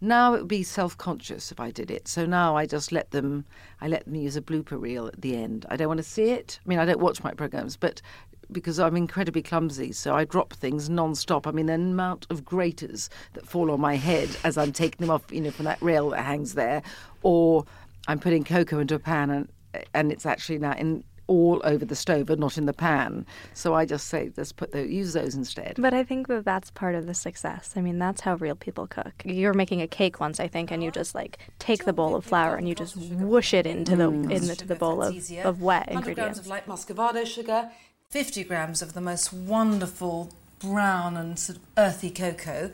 now 0.00 0.34
it 0.34 0.38
would 0.38 0.48
be 0.48 0.62
self-conscious 0.64 1.52
if 1.52 1.60
I 1.60 1.70
did 1.70 1.90
it. 1.90 2.08
So 2.08 2.26
now 2.26 2.56
I 2.56 2.66
just 2.66 2.92
let 2.92 3.10
them. 3.10 3.44
I 3.80 3.88
let 3.88 4.04
them 4.04 4.16
use 4.16 4.36
a 4.36 4.42
blooper 4.42 4.80
reel 4.80 5.06
at 5.06 5.20
the 5.20 5.36
end. 5.36 5.66
I 5.70 5.76
don't 5.76 5.88
want 5.88 5.98
to 5.98 6.04
see 6.04 6.30
it. 6.30 6.58
I 6.64 6.68
mean, 6.68 6.78
I 6.78 6.84
don't 6.84 7.00
watch 7.00 7.22
my 7.22 7.32
programs, 7.32 7.76
but 7.76 8.02
because 8.50 8.78
I'm 8.78 8.96
incredibly 8.96 9.42
clumsy, 9.42 9.92
so 9.92 10.14
I 10.14 10.24
drop 10.24 10.52
things 10.52 10.90
non-stop. 10.90 11.46
I 11.46 11.52
mean, 11.52 11.66
the 11.66 11.74
amount 11.74 12.26
of 12.30 12.44
graters 12.44 13.08
that 13.34 13.46
fall 13.46 13.70
on 13.70 13.80
my 13.80 13.96
head 13.96 14.28
as 14.44 14.58
I'm 14.58 14.72
taking 14.72 15.06
them 15.06 15.10
off, 15.10 15.22
you 15.30 15.40
know, 15.40 15.50
from 15.50 15.64
that 15.66 15.80
rail 15.80 16.10
that 16.10 16.22
hangs 16.22 16.54
there, 16.54 16.82
or 17.22 17.64
I'm 18.08 18.18
putting 18.18 18.44
cocoa 18.44 18.80
into 18.80 18.96
a 18.96 18.98
pan 18.98 19.30
and 19.30 19.48
and 19.94 20.12
it's 20.12 20.26
actually 20.26 20.58
now 20.58 20.72
in 20.72 21.04
all 21.26 21.60
over 21.64 21.84
the 21.84 21.94
stove 21.94 22.28
and 22.30 22.40
not 22.40 22.58
in 22.58 22.66
the 22.66 22.72
pan. 22.72 23.24
So 23.54 23.74
I 23.74 23.86
just 23.86 24.08
say, 24.08 24.30
let's 24.36 24.52
put 24.52 24.72
the, 24.72 24.86
use 24.86 25.12
those 25.12 25.34
instead. 25.34 25.76
But 25.78 25.94
I 25.94 26.04
think 26.04 26.28
that 26.28 26.44
that's 26.44 26.70
part 26.70 26.94
of 26.94 27.06
the 27.06 27.14
success. 27.14 27.72
I 27.76 27.80
mean, 27.80 27.98
that's 27.98 28.20
how 28.20 28.34
real 28.36 28.54
people 28.54 28.86
cook. 28.86 29.22
You're 29.24 29.54
making 29.54 29.80
a 29.80 29.86
cake 29.86 30.20
once, 30.20 30.40
I 30.40 30.48
think, 30.48 30.70
and 30.70 30.82
you 30.82 30.90
just 30.90 31.14
like 31.14 31.38
take 31.58 31.84
the 31.84 31.92
bowl 31.92 32.14
of 32.14 32.24
flour 32.24 32.56
and 32.56 32.68
you 32.68 32.74
just 32.74 32.96
whoosh 32.96 33.54
it 33.54 33.66
into 33.66 33.96
the 33.96 34.10
mm. 34.10 34.30
into 34.30 34.66
the 34.66 34.74
bowl 34.74 35.02
of, 35.02 35.14
of 35.44 35.62
wet 35.62 35.88
ingredients. 35.88 35.94
100 35.94 36.14
grams 36.14 36.38
of 36.38 36.46
light 36.46 36.66
muscovado 36.66 37.26
sugar, 37.26 37.70
50 38.10 38.44
grams 38.44 38.82
of 38.82 38.92
the 38.92 39.00
most 39.00 39.32
wonderful 39.32 40.32
brown 40.58 41.16
and 41.16 41.38
sort 41.38 41.58
of 41.58 41.64
earthy 41.76 42.10
cocoa, 42.10 42.70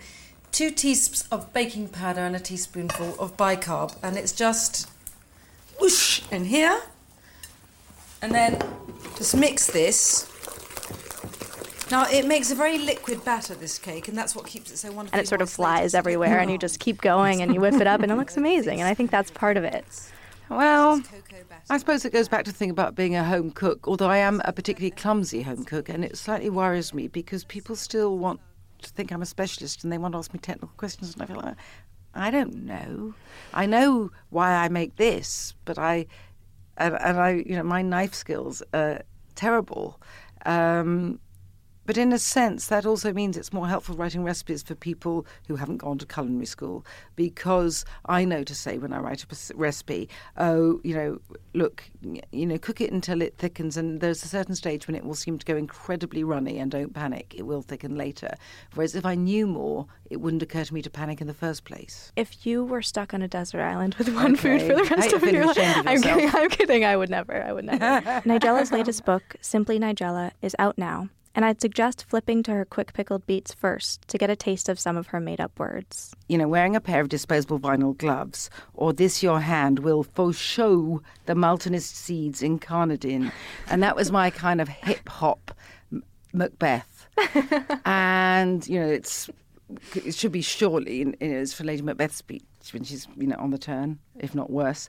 two 0.50 0.70
teaspoons 0.70 1.28
of 1.30 1.52
baking 1.52 1.88
powder 1.88 2.20
and 2.20 2.34
a 2.34 2.40
teaspoonful 2.40 3.14
of 3.20 3.36
bicarb, 3.36 3.96
and 4.02 4.16
it's 4.16 4.32
just 4.32 4.90
whoosh 5.80 6.22
in 6.30 6.44
here 6.44 6.80
and 8.22 8.32
then 8.32 8.60
just 9.16 9.36
mix 9.36 9.66
this. 9.66 10.26
Now 11.90 12.06
it 12.10 12.26
makes 12.26 12.50
a 12.50 12.54
very 12.54 12.78
liquid 12.78 13.24
batter, 13.24 13.54
this 13.54 13.78
cake, 13.78 14.08
and 14.08 14.18
that's 14.18 14.36
what 14.36 14.46
keeps 14.46 14.70
it 14.70 14.76
so 14.76 14.92
wonderful. 14.92 15.16
And 15.16 15.24
it 15.24 15.28
sort 15.28 15.40
of 15.40 15.48
flies 15.48 15.94
everywhere, 15.94 16.38
and 16.38 16.50
you 16.50 16.58
just 16.58 16.80
keep 16.80 17.00
going, 17.00 17.40
and 17.40 17.54
you 17.54 17.60
whip 17.60 17.74
it 17.74 17.86
up, 17.86 18.02
and 18.02 18.12
it 18.12 18.16
looks 18.16 18.36
amazing. 18.36 18.80
And 18.80 18.88
I 18.88 18.92
think 18.92 19.10
that's 19.10 19.30
part 19.30 19.56
of 19.56 19.64
it. 19.64 19.84
Well, 20.50 21.02
I 21.70 21.78
suppose 21.78 22.04
it 22.04 22.12
goes 22.12 22.28
back 22.28 22.44
to 22.44 22.52
the 22.52 22.56
thing 22.56 22.70
about 22.70 22.94
being 22.94 23.14
a 23.14 23.24
home 23.24 23.50
cook, 23.50 23.88
although 23.88 24.08
I 24.08 24.18
am 24.18 24.42
a 24.44 24.52
particularly 24.52 24.90
clumsy 24.90 25.42
home 25.42 25.64
cook, 25.64 25.88
and 25.88 26.04
it 26.04 26.18
slightly 26.18 26.50
worries 26.50 26.92
me 26.92 27.08
because 27.08 27.44
people 27.44 27.74
still 27.74 28.18
want 28.18 28.40
to 28.82 28.90
think 28.90 29.10
I'm 29.10 29.22
a 29.22 29.26
specialist 29.26 29.82
and 29.82 29.92
they 29.92 29.98
want 29.98 30.12
to 30.12 30.18
ask 30.18 30.32
me 30.32 30.38
technical 30.38 30.72
questions, 30.76 31.14
and 31.14 31.22
I 31.22 31.26
feel 31.26 31.36
like, 31.36 31.56
I 32.18 32.30
don't 32.30 32.64
know. 32.64 33.14
I 33.54 33.66
know 33.66 34.10
why 34.30 34.52
I 34.52 34.68
make 34.68 34.96
this, 34.96 35.54
but 35.64 35.78
I 35.78 36.06
and, 36.78 36.94
and 37.00 37.18
I, 37.18 37.30
you 37.44 37.56
know, 37.56 37.62
my 37.62 37.82
knife 37.82 38.14
skills 38.14 38.62
are 38.72 39.02
terrible. 39.34 40.00
Um, 40.46 41.18
but 41.88 41.96
in 41.96 42.12
a 42.12 42.18
sense, 42.18 42.66
that 42.66 42.84
also 42.84 43.14
means 43.14 43.34
it's 43.34 43.50
more 43.50 43.66
helpful 43.66 43.96
writing 43.96 44.22
recipes 44.22 44.62
for 44.62 44.74
people 44.74 45.24
who 45.46 45.56
haven't 45.56 45.78
gone 45.78 45.96
to 45.96 46.04
culinary 46.04 46.44
school 46.44 46.84
because 47.16 47.86
I 48.04 48.26
know 48.26 48.44
to 48.44 48.54
say 48.54 48.76
when 48.76 48.92
I 48.92 48.98
write 48.98 49.22
a 49.24 49.54
recipe, 49.54 50.10
oh, 50.36 50.82
you 50.84 50.94
know, 50.94 51.18
look, 51.54 51.84
you 52.30 52.44
know, 52.44 52.58
cook 52.58 52.82
it 52.82 52.92
until 52.92 53.22
it 53.22 53.38
thickens, 53.38 53.78
and 53.78 54.02
there's 54.02 54.22
a 54.22 54.28
certain 54.28 54.54
stage 54.54 54.86
when 54.86 54.96
it 54.96 55.02
will 55.02 55.14
seem 55.14 55.38
to 55.38 55.46
go 55.46 55.56
incredibly 55.56 56.22
runny, 56.22 56.58
and 56.58 56.70
don't 56.70 56.92
panic, 56.92 57.34
it 57.34 57.44
will 57.44 57.62
thicken 57.62 57.96
later. 57.96 58.34
Whereas 58.74 58.94
if 58.94 59.06
I 59.06 59.14
knew 59.14 59.46
more, 59.46 59.86
it 60.10 60.18
wouldn't 60.18 60.42
occur 60.42 60.64
to 60.64 60.74
me 60.74 60.82
to 60.82 60.90
panic 60.90 61.22
in 61.22 61.26
the 61.26 61.32
first 61.32 61.64
place. 61.64 62.12
If 62.16 62.44
you 62.44 62.66
were 62.66 62.82
stuck 62.82 63.14
on 63.14 63.22
a 63.22 63.28
desert 63.28 63.62
island 63.62 63.94
with 63.94 64.14
one 64.14 64.34
okay. 64.34 64.58
food 64.58 64.60
for 64.60 64.74
the 64.74 64.94
rest 64.94 65.14
of 65.14 65.22
your 65.22 65.46
life, 65.46 65.58
I'm 65.58 66.02
kidding, 66.02 66.28
I'm 66.34 66.50
kidding, 66.50 66.84
I 66.84 66.98
would 66.98 67.08
never, 67.08 67.42
I 67.42 67.50
would 67.50 67.64
never. 67.64 68.02
Nigella's 68.26 68.72
latest 68.72 69.06
book, 69.06 69.36
Simply 69.40 69.80
Nigella, 69.80 70.32
is 70.42 70.54
out 70.58 70.76
now 70.76 71.08
and 71.38 71.44
I'd 71.44 71.60
suggest 71.60 72.04
flipping 72.08 72.42
to 72.42 72.50
her 72.50 72.64
quick 72.64 72.92
pickled 72.94 73.24
beets 73.24 73.54
first 73.54 74.08
to 74.08 74.18
get 74.18 74.28
a 74.28 74.34
taste 74.34 74.68
of 74.68 74.80
some 74.80 74.96
of 74.96 75.06
her 75.06 75.20
made 75.20 75.40
up 75.40 75.56
words. 75.56 76.12
You 76.26 76.36
know, 76.36 76.48
wearing 76.48 76.74
a 76.74 76.80
pair 76.80 77.00
of 77.00 77.08
disposable 77.08 77.60
vinyl 77.60 77.96
gloves 77.96 78.50
or 78.74 78.92
this 78.92 79.22
your 79.22 79.38
hand 79.38 79.78
will 79.78 80.02
for 80.02 80.32
show 80.32 81.00
the 81.26 81.34
Maltonist 81.34 81.94
seeds 81.94 82.42
incarnadine. 82.42 83.30
And 83.70 83.84
that 83.84 83.94
was 83.94 84.10
my 84.10 84.30
kind 84.30 84.60
of 84.60 84.66
hip 84.66 85.08
hop 85.08 85.56
Macbeth. 86.32 87.06
and, 87.84 88.66
you 88.66 88.80
know, 88.80 88.88
it's 88.88 89.30
it 89.94 90.16
should 90.16 90.32
be 90.32 90.42
surely, 90.42 90.96
you 90.96 91.04
know, 91.04 91.14
it's 91.20 91.52
for 91.52 91.62
Lady 91.62 91.82
Macbeth's 91.82 92.16
speech 92.16 92.42
when 92.72 92.82
she's, 92.82 93.06
you 93.16 93.28
know, 93.28 93.36
on 93.38 93.50
the 93.50 93.58
turn, 93.58 94.00
if 94.18 94.34
not 94.34 94.50
worse. 94.50 94.88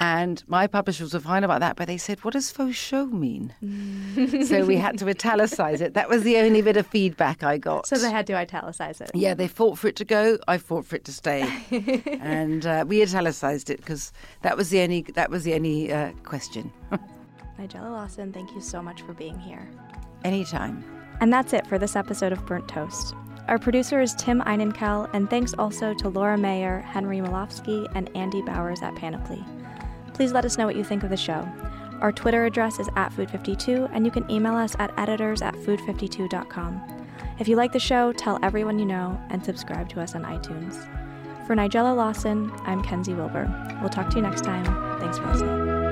And 0.00 0.42
my 0.48 0.66
publishers 0.66 1.14
were 1.14 1.20
fine 1.20 1.44
about 1.44 1.60
that, 1.60 1.76
but 1.76 1.86
they 1.86 1.96
said, 1.96 2.24
What 2.24 2.32
does 2.34 2.50
faux 2.50 2.74
show 2.74 3.06
mean? 3.06 3.54
Mm. 3.62 4.44
so 4.44 4.64
we 4.64 4.76
had 4.76 4.98
to 4.98 5.08
italicize 5.08 5.80
it. 5.80 5.94
That 5.94 6.08
was 6.08 6.24
the 6.24 6.38
only 6.38 6.62
bit 6.62 6.76
of 6.76 6.86
feedback 6.86 7.44
I 7.44 7.58
got. 7.58 7.86
So 7.86 7.96
they 7.96 8.10
had 8.10 8.26
to 8.26 8.34
italicize 8.34 9.00
it. 9.00 9.10
Yeah, 9.14 9.34
they 9.34 9.46
fought 9.48 9.78
for 9.78 9.86
it 9.86 9.96
to 9.96 10.04
go. 10.04 10.38
I 10.48 10.58
fought 10.58 10.84
for 10.84 10.96
it 10.96 11.04
to 11.04 11.12
stay. 11.12 11.48
and 12.20 12.66
uh, 12.66 12.84
we 12.86 13.02
italicized 13.02 13.70
it 13.70 13.78
because 13.78 14.12
that 14.42 14.56
was 14.56 14.70
the 14.70 14.80
only, 14.80 15.02
that 15.14 15.30
was 15.30 15.44
the 15.44 15.54
only 15.54 15.92
uh, 15.92 16.12
question. 16.24 16.72
Nigella 17.58 17.92
Lawson, 17.92 18.32
thank 18.32 18.52
you 18.52 18.60
so 18.60 18.82
much 18.82 19.02
for 19.02 19.14
being 19.14 19.38
here. 19.38 19.70
Anytime. 20.24 20.84
And 21.20 21.32
that's 21.32 21.52
it 21.52 21.66
for 21.68 21.78
this 21.78 21.94
episode 21.94 22.32
of 22.32 22.44
Burnt 22.46 22.66
Toast. 22.66 23.14
Our 23.46 23.58
producer 23.58 24.00
is 24.00 24.14
Tim 24.14 24.40
Einenkel, 24.40 25.08
and 25.12 25.30
thanks 25.30 25.54
also 25.58 25.94
to 25.94 26.08
Laura 26.08 26.36
Mayer, 26.36 26.80
Henry 26.80 27.18
Molofsky, 27.18 27.86
and 27.94 28.10
Andy 28.16 28.42
Bowers 28.42 28.82
at 28.82 28.96
Panoply. 28.96 29.44
Please 30.14 30.32
let 30.32 30.44
us 30.44 30.56
know 30.56 30.66
what 30.66 30.76
you 30.76 30.84
think 30.84 31.02
of 31.02 31.10
the 31.10 31.16
show. 31.16 31.46
Our 32.00 32.12
Twitter 32.12 32.44
address 32.44 32.78
is 32.78 32.88
at 32.96 33.12
Food52, 33.12 33.90
and 33.92 34.04
you 34.04 34.10
can 34.10 34.28
email 34.30 34.54
us 34.54 34.74
at 34.78 34.92
editors 34.98 35.42
at 35.42 35.54
food52.com. 35.54 37.04
If 37.38 37.48
you 37.48 37.56
like 37.56 37.72
the 37.72 37.80
show, 37.80 38.12
tell 38.12 38.38
everyone 38.42 38.78
you 38.78 38.86
know 38.86 39.20
and 39.30 39.44
subscribe 39.44 39.88
to 39.90 40.00
us 40.00 40.14
on 40.14 40.22
iTunes. 40.22 40.74
For 41.46 41.54
Nigella 41.54 41.94
Lawson, 41.94 42.50
I'm 42.64 42.82
Kenzi 42.82 43.14
Wilbur. 43.16 43.78
We'll 43.80 43.90
talk 43.90 44.08
to 44.10 44.16
you 44.16 44.22
next 44.22 44.44
time. 44.44 44.64
Thanks 44.98 45.18
for 45.18 45.26
listening. 45.26 45.83